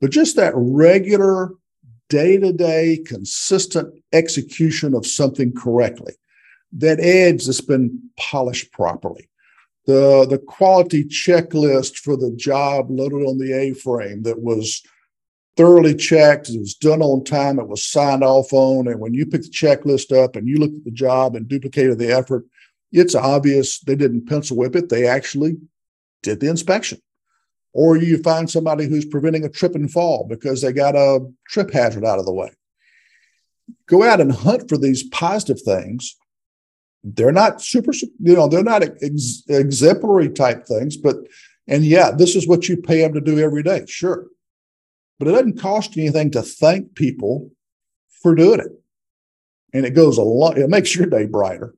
but 0.00 0.10
just 0.10 0.36
that 0.36 0.52
regular 0.54 1.52
day 2.08 2.38
to 2.38 2.52
day 2.52 3.02
consistent 3.06 3.94
execution 4.12 4.94
of 4.94 5.06
something 5.06 5.52
correctly. 5.54 6.12
That 6.72 7.00
edge 7.00 7.46
that's 7.46 7.60
been 7.60 8.10
polished 8.18 8.72
properly. 8.72 9.28
The, 9.86 10.26
the 10.28 10.38
quality 10.38 11.04
checklist 11.04 11.96
for 11.96 12.16
the 12.16 12.32
job 12.36 12.90
loaded 12.90 13.24
on 13.26 13.38
the 13.38 13.52
A 13.52 13.74
frame 13.74 14.22
that 14.22 14.40
was 14.40 14.82
thoroughly 15.56 15.94
checked. 15.94 16.48
It 16.48 16.58
was 16.58 16.74
done 16.74 17.02
on 17.02 17.24
time. 17.24 17.58
It 17.58 17.68
was 17.68 17.86
signed 17.86 18.24
off 18.24 18.52
on. 18.52 18.88
And 18.88 18.98
when 18.98 19.14
you 19.14 19.26
pick 19.26 19.42
the 19.42 19.48
checklist 19.48 20.16
up 20.16 20.36
and 20.36 20.48
you 20.48 20.56
look 20.56 20.72
at 20.72 20.84
the 20.84 20.90
job 20.90 21.36
and 21.36 21.46
duplicated 21.46 21.98
the 21.98 22.12
effort, 22.12 22.44
it's 22.94 23.14
obvious 23.14 23.80
they 23.80 23.96
didn't 23.96 24.26
pencil 24.26 24.56
whip 24.56 24.76
it. 24.76 24.88
They 24.88 25.06
actually 25.06 25.56
did 26.22 26.40
the 26.40 26.48
inspection. 26.48 27.00
Or 27.72 27.96
you 27.96 28.22
find 28.22 28.48
somebody 28.48 28.86
who's 28.86 29.04
preventing 29.04 29.44
a 29.44 29.48
trip 29.48 29.74
and 29.74 29.90
fall 29.90 30.26
because 30.28 30.62
they 30.62 30.72
got 30.72 30.94
a 30.94 31.26
trip 31.48 31.72
hazard 31.72 32.04
out 32.04 32.18
of 32.18 32.24
the 32.24 32.32
way. 32.32 32.52
Go 33.88 34.02
out 34.02 34.20
and 34.20 34.32
hunt 34.32 34.68
for 34.68 34.78
these 34.78 35.02
positive 35.08 35.60
things. 35.60 36.16
They're 37.02 37.32
not 37.32 37.60
super, 37.60 37.92
you 37.92 38.34
know, 38.34 38.48
they're 38.48 38.62
not 38.62 38.82
ex- 38.82 39.42
exemplary 39.48 40.30
type 40.30 40.66
things, 40.66 40.96
but, 40.96 41.16
and 41.66 41.84
yeah, 41.84 42.10
this 42.10 42.36
is 42.36 42.48
what 42.48 42.68
you 42.68 42.76
pay 42.76 43.00
them 43.00 43.12
to 43.14 43.20
do 43.20 43.38
every 43.38 43.62
day. 43.62 43.84
Sure 43.86 44.26
but 45.18 45.28
it 45.28 45.32
doesn't 45.32 45.60
cost 45.60 45.96
you 45.96 46.02
anything 46.02 46.30
to 46.32 46.42
thank 46.42 46.94
people 46.94 47.50
for 48.22 48.34
doing 48.34 48.60
it. 48.60 48.72
And 49.72 49.84
it 49.84 49.90
goes 49.90 50.18
a 50.18 50.22
lot, 50.22 50.58
it 50.58 50.68
makes 50.70 50.94
your 50.94 51.06
day 51.06 51.26
brighter. 51.26 51.74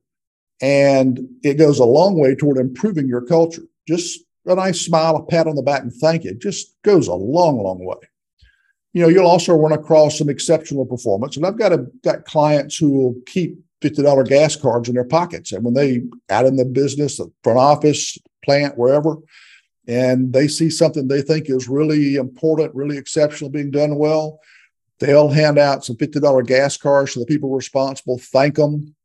And 0.61 1.19
it 1.43 1.55
goes 1.55 1.79
a 1.79 1.85
long 1.85 2.19
way 2.19 2.35
toward 2.35 2.57
improving 2.57 3.07
your 3.07 3.21
culture. 3.21 3.63
Just 3.87 4.21
a 4.45 4.55
nice 4.55 4.81
smile, 4.81 5.15
a 5.15 5.25
pat 5.25 5.47
on 5.47 5.55
the 5.55 5.61
back, 5.61 5.81
and 5.81 5.93
thank 5.93 6.23
you 6.23 6.31
It 6.31 6.39
just 6.39 6.75
goes 6.83 7.07
a 7.07 7.13
long, 7.13 7.61
long 7.61 7.83
way. 7.83 7.97
You 8.93 9.03
know, 9.03 9.09
you'll 9.09 9.27
also 9.27 9.53
run 9.53 9.73
across 9.73 10.17
some 10.17 10.29
exceptional 10.29 10.85
performance. 10.85 11.37
And 11.37 11.45
I've 11.45 11.57
got 11.57 11.73
a, 11.73 11.85
got 12.03 12.25
clients 12.25 12.77
who 12.77 12.91
will 12.91 13.15
keep 13.27 13.59
$50 13.81 14.27
gas 14.27 14.55
cards 14.55 14.89
in 14.89 14.95
their 14.95 15.03
pockets. 15.03 15.51
And 15.51 15.63
when 15.63 15.73
they 15.73 16.01
out 16.29 16.45
in 16.45 16.55
the 16.55 16.65
business, 16.65 17.17
the 17.17 17.31
front 17.43 17.59
office, 17.59 18.17
plant, 18.43 18.77
wherever, 18.77 19.17
and 19.87 20.33
they 20.33 20.47
see 20.47 20.69
something 20.69 21.07
they 21.07 21.21
think 21.21 21.49
is 21.49 21.69
really 21.69 22.15
important, 22.15 22.75
really 22.75 22.97
exceptional 22.97 23.49
being 23.49 23.71
done 23.71 23.97
well, 23.97 24.39
they'll 24.99 25.29
hand 25.29 25.57
out 25.57 25.85
some 25.85 25.95
$50 25.95 26.45
gas 26.45 26.77
cards 26.77 27.13
to 27.13 27.19
the 27.19 27.25
people 27.25 27.55
responsible, 27.55 28.17
thank 28.17 28.55
them. 28.55 28.95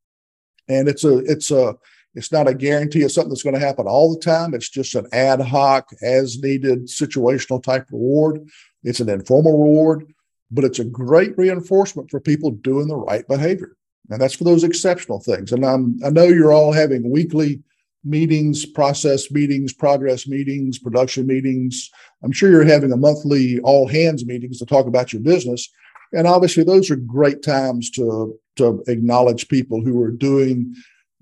And 0.69 0.89
it's 0.89 1.05
a 1.05 1.19
it's 1.19 1.51
a 1.51 1.75
it's 2.15 2.33
not 2.33 2.49
a 2.49 2.55
guarantee 2.55 3.03
of 3.03 3.13
something 3.13 3.31
that's 3.31 3.43
going 3.43 3.55
to 3.55 3.67
happen 3.67 3.87
all 3.87 4.15
the 4.15 4.21
time. 4.21 4.55
It's 4.55 4.69
just 4.69 4.95
an 4.95 5.07
ad 5.13 5.41
hoc, 5.41 5.91
as 6.03 6.39
needed, 6.43 6.87
situational 6.87 7.63
type 7.63 7.87
reward. 7.91 8.47
It's 8.83 9.01
an 9.01 9.09
informal 9.09 9.53
reward, 9.63 10.13
but 10.51 10.65
it's 10.65 10.79
a 10.79 10.85
great 10.85 11.37
reinforcement 11.39 12.11
for 12.11 12.21
people 12.21 12.51
doing 12.51 12.89
the 12.89 12.97
right 12.97 13.27
behavior. 13.27 13.77
And 14.11 14.21
that's 14.21 14.35
for 14.35 14.45
those 14.45 14.65
exceptional 14.65 15.21
things. 15.21 15.53
And 15.53 15.65
I'm, 15.65 15.99
I 16.05 16.11
know 16.11 16.25
you're 16.25 16.53
all 16.53 16.73
having 16.73 17.11
weekly 17.11 17.63
meetings, 18.05 18.67
process 18.67 19.31
meetings, 19.31 19.73
progress 19.73 20.27
meetings, 20.27 20.79
production 20.79 21.27
meetings. 21.27 21.89
I'm 22.23 22.33
sure 22.33 22.51
you're 22.51 22.65
having 22.65 22.93
a 22.93 22.97
monthly 22.97 23.61
all 23.61 23.89
hands 23.89 24.27
meetings 24.27 24.59
to 24.59 24.67
talk 24.67 24.87
about 24.87 25.13
your 25.13 25.23
business. 25.23 25.69
And 26.13 26.27
obviously, 26.27 26.65
those 26.65 26.91
are 26.91 26.97
great 26.97 27.43
times 27.43 27.91
to, 27.93 28.39
to 28.57 28.83
acknowledge 28.87 29.49
people 29.49 29.83
who 29.83 30.01
are 30.03 30.11
doing 30.11 30.75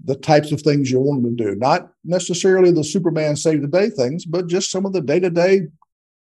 the 0.04 0.16
types 0.16 0.50
of 0.50 0.60
things 0.62 0.90
you 0.90 0.98
want 0.98 1.22
them 1.22 1.36
to 1.36 1.44
do. 1.44 1.54
Not 1.56 1.92
necessarily 2.04 2.72
the 2.72 2.84
Superman 2.84 3.36
save 3.36 3.60
the 3.62 3.68
day 3.68 3.90
things, 3.90 4.24
but 4.24 4.48
just 4.48 4.70
some 4.70 4.86
of 4.86 4.92
the 4.92 5.00
day 5.00 5.20
to 5.20 5.30
day 5.30 5.68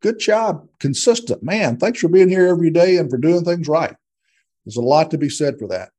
good 0.01 0.19
job, 0.19 0.67
consistent. 0.79 1.43
Man, 1.43 1.77
thanks 1.77 1.99
for 1.99 2.07
being 2.07 2.29
here 2.29 2.47
every 2.47 2.69
day 2.69 2.97
and 2.97 3.09
for 3.09 3.17
doing 3.17 3.43
things 3.43 3.67
right. 3.67 3.95
There's 4.65 4.77
a 4.77 4.81
lot 4.81 5.11
to 5.11 5.17
be 5.17 5.29
said 5.29 5.57
for 5.59 5.67
that. 5.69 5.89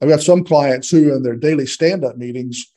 I've 0.00 0.08
got 0.08 0.22
some 0.22 0.44
clients 0.44 0.90
who, 0.90 1.14
in 1.14 1.22
their 1.22 1.36
daily 1.36 1.66
stand 1.66 2.04
up 2.04 2.16
meetings, 2.16 2.72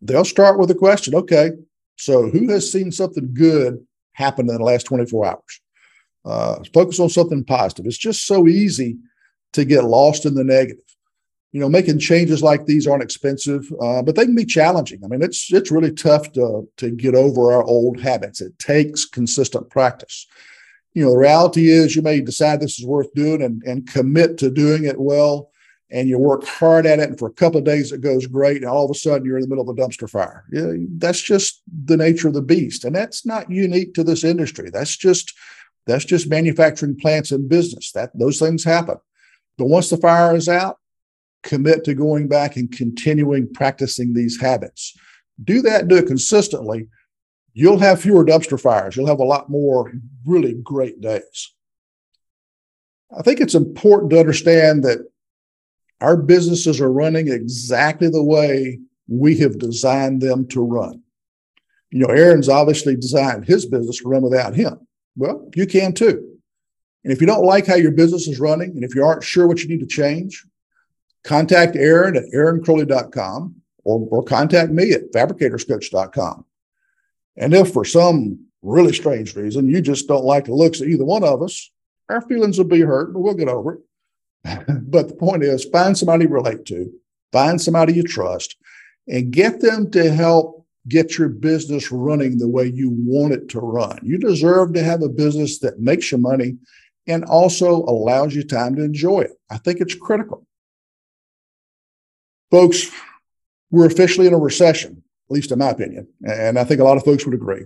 they'll 0.00 0.24
start 0.24 0.58
with 0.58 0.70
a 0.70 0.74
question 0.74 1.14
okay, 1.14 1.52
so 1.96 2.28
who 2.28 2.48
has 2.50 2.70
seen 2.70 2.90
something 2.90 3.32
good 3.32 3.84
happen 4.12 4.48
in 4.48 4.56
the 4.56 4.64
last 4.64 4.84
24 4.84 5.26
hours? 5.26 5.60
Uh, 6.24 6.56
focus 6.72 7.00
on 7.00 7.08
something 7.08 7.44
positive. 7.44 7.86
It's 7.86 7.98
just 7.98 8.26
so 8.26 8.48
easy 8.48 8.96
to 9.52 9.64
get 9.64 9.84
lost 9.84 10.24
in 10.26 10.34
the 10.34 10.44
negative. 10.44 10.84
You 11.52 11.60
know, 11.60 11.68
making 11.68 11.98
changes 11.98 12.42
like 12.42 12.64
these 12.64 12.86
aren't 12.86 13.02
expensive, 13.02 13.70
uh, 13.80 14.02
but 14.02 14.16
they 14.16 14.24
can 14.24 14.34
be 14.34 14.46
challenging. 14.46 15.04
I 15.04 15.08
mean, 15.08 15.22
it's 15.22 15.52
it's 15.52 15.70
really 15.70 15.92
tough 15.92 16.32
to 16.32 16.68
to 16.78 16.90
get 16.90 17.14
over 17.14 17.52
our 17.52 17.62
old 17.62 18.00
habits. 18.00 18.40
It 18.40 18.58
takes 18.58 19.04
consistent 19.04 19.68
practice. 19.68 20.26
You 20.94 21.04
know, 21.04 21.12
the 21.12 21.18
reality 21.18 21.70
is 21.70 21.94
you 21.94 22.02
may 22.02 22.20
decide 22.20 22.60
this 22.60 22.78
is 22.78 22.86
worth 22.86 23.12
doing 23.14 23.42
and, 23.42 23.62
and 23.64 23.86
commit 23.86 24.38
to 24.38 24.50
doing 24.50 24.84
it 24.84 24.98
well 24.98 25.52
and 25.92 26.08
you 26.08 26.18
work 26.18 26.44
hard 26.44 26.86
at 26.86 26.98
it, 26.98 27.08
and 27.10 27.18
for 27.18 27.28
a 27.28 27.32
couple 27.32 27.58
of 27.58 27.64
days 27.64 27.92
it 27.92 28.00
goes 28.00 28.26
great, 28.26 28.56
and 28.56 28.64
all 28.64 28.86
of 28.86 28.90
a 28.90 28.94
sudden 28.94 29.26
you're 29.26 29.36
in 29.36 29.42
the 29.42 29.48
middle 29.48 29.68
of 29.68 29.76
a 29.76 29.80
dumpster 29.80 30.08
fire. 30.08 30.44
Yeah, 30.50 30.72
that's 30.96 31.20
just 31.20 31.62
the 31.84 31.98
nature 31.98 32.28
of 32.28 32.34
the 32.34 32.42
beast, 32.42 32.84
and 32.84 32.96
that's 32.96 33.26
not 33.26 33.50
unique 33.50 33.92
to 33.94 34.02
this 34.02 34.24
industry. 34.24 34.70
That's 34.70 34.96
just 34.96 35.34
that's 35.86 36.04
just 36.04 36.30
manufacturing 36.30 36.96
plants 36.98 37.30
and 37.30 37.48
business. 37.48 37.92
That 37.92 38.10
those 38.18 38.38
things 38.38 38.64
happen. 38.64 38.96
But 39.58 39.66
once 39.66 39.90
the 39.90 39.98
fire 39.98 40.34
is 40.34 40.48
out, 40.48 40.78
commit 41.42 41.84
to 41.84 41.94
going 41.94 42.28
back 42.28 42.56
and 42.56 42.70
continuing 42.70 43.52
practicing 43.52 44.14
these 44.14 44.40
habits. 44.40 44.96
Do 45.42 45.62
that, 45.62 45.88
do 45.88 45.96
it 45.96 46.06
consistently. 46.06 46.88
You'll 47.54 47.78
have 47.78 48.00
fewer 48.00 48.24
dumpster 48.24 48.60
fires. 48.60 48.96
You'll 48.96 49.08
have 49.08 49.20
a 49.20 49.24
lot 49.24 49.50
more 49.50 49.92
really 50.24 50.54
great 50.54 51.00
days. 51.00 51.52
I 53.16 53.22
think 53.22 53.40
it's 53.40 53.54
important 53.54 54.10
to 54.12 54.20
understand 54.20 54.84
that 54.84 55.06
our 56.00 56.16
businesses 56.16 56.80
are 56.80 56.92
running 56.92 57.28
exactly 57.28 58.08
the 58.08 58.22
way 58.22 58.78
we 59.08 59.38
have 59.38 59.58
designed 59.58 60.22
them 60.22 60.48
to 60.48 60.60
run. 60.60 61.02
You 61.90 62.00
know, 62.00 62.12
Aaron's 62.12 62.48
obviously 62.48 62.96
designed 62.96 63.44
his 63.44 63.66
business 63.66 63.98
to 63.98 64.08
run 64.08 64.22
without 64.22 64.54
him. 64.54 64.86
Well, 65.14 65.50
you 65.54 65.66
can 65.66 65.92
too. 65.92 66.38
And 67.04 67.12
if 67.12 67.20
you 67.20 67.26
don't 67.26 67.44
like 67.44 67.66
how 67.66 67.74
your 67.74 67.92
business 67.92 68.26
is 68.28 68.40
running, 68.40 68.70
and 68.70 68.84
if 68.84 68.94
you 68.94 69.04
aren't 69.04 69.24
sure 69.24 69.46
what 69.46 69.60
you 69.60 69.68
need 69.68 69.80
to 69.80 69.86
change, 69.86 70.44
contact 71.24 71.76
Aaron 71.76 72.16
at 72.16 72.24
aaroncrowley.com 72.34 73.54
or, 73.84 74.08
or 74.10 74.22
contact 74.22 74.72
me 74.72 74.92
at 74.92 75.12
fabricatorscoach.com. 75.12 76.44
And 77.36 77.54
if 77.54 77.72
for 77.72 77.84
some 77.84 78.46
really 78.62 78.92
strange 78.92 79.34
reason 79.34 79.68
you 79.68 79.80
just 79.80 80.08
don't 80.08 80.24
like 80.24 80.44
the 80.44 80.54
looks 80.54 80.80
of 80.80 80.88
either 80.88 81.04
one 81.04 81.24
of 81.24 81.42
us, 81.42 81.70
our 82.08 82.20
feelings 82.22 82.58
will 82.58 82.64
be 82.64 82.80
hurt, 82.80 83.12
but 83.12 83.20
we'll 83.20 83.34
get 83.34 83.48
over 83.48 83.74
it. 83.74 83.80
but 84.90 85.08
the 85.08 85.14
point 85.14 85.42
is, 85.42 85.64
find 85.64 85.96
somebody 85.96 86.24
you 86.24 86.30
relate 86.30 86.64
to, 86.66 86.92
find 87.30 87.60
somebody 87.60 87.94
you 87.94 88.02
trust, 88.02 88.56
and 89.08 89.32
get 89.32 89.60
them 89.60 89.90
to 89.90 90.10
help 90.12 90.66
get 90.88 91.16
your 91.16 91.28
business 91.28 91.92
running 91.92 92.38
the 92.38 92.48
way 92.48 92.66
you 92.66 92.90
want 92.90 93.32
it 93.32 93.48
to 93.48 93.60
run. 93.60 93.98
You 94.02 94.18
deserve 94.18 94.74
to 94.74 94.82
have 94.82 95.02
a 95.02 95.08
business 95.08 95.60
that 95.60 95.78
makes 95.78 96.10
you 96.10 96.18
money 96.18 96.56
and 97.06 97.24
also 97.24 97.84
allows 97.84 98.34
you 98.34 98.42
time 98.42 98.76
to 98.76 98.82
enjoy 98.82 99.20
it. 99.20 99.32
I 99.50 99.58
think 99.58 99.80
it's 99.80 99.94
critical. 99.94 100.46
Folks, 102.52 102.90
we're 103.70 103.86
officially 103.86 104.26
in 104.26 104.34
a 104.34 104.38
recession, 104.38 105.02
at 105.30 105.34
least 105.34 105.52
in 105.52 105.58
my 105.58 105.70
opinion. 105.70 106.06
And 106.28 106.58
I 106.58 106.64
think 106.64 106.82
a 106.82 106.84
lot 106.84 106.98
of 106.98 107.04
folks 107.04 107.24
would 107.24 107.34
agree. 107.34 107.64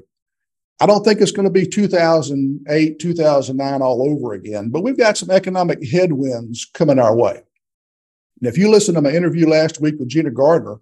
I 0.81 0.87
don't 0.87 1.03
think 1.05 1.21
it's 1.21 1.33
going 1.33 1.49
to 1.49 1.53
be 1.53 1.67
2008, 1.67 2.99
2009 3.01 3.83
all 3.83 4.09
over 4.09 4.35
again, 4.35 4.69
but 4.69 4.85
we've 4.85 4.97
got 4.97 5.17
some 5.17 5.33
economic 5.33 5.85
headwinds 5.91 6.71
coming 6.73 7.01
our 7.01 7.17
way. 7.17 7.43
And 8.41 8.49
if 8.49 8.57
you 8.57 8.71
listen 8.71 8.95
to 8.95 9.03
my 9.03 9.11
interview 9.11 9.49
last 9.49 9.81
week 9.81 9.97
with 9.99 10.09
Gina 10.09 10.31
Gardner, 10.31 10.77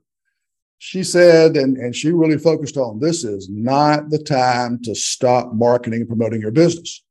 she 0.77 1.03
said, 1.03 1.57
and, 1.57 1.79
and 1.79 1.97
she 1.97 2.11
really 2.11 2.37
focused 2.37 2.77
on 2.77 3.01
this 3.01 3.25
is 3.25 3.49
not 3.49 4.11
the 4.11 4.19
time 4.19 4.83
to 4.83 4.95
stop 4.95 5.55
marketing 5.55 6.01
and 6.01 6.09
promoting 6.09 6.43
your 6.43 6.51
business. 6.51 7.03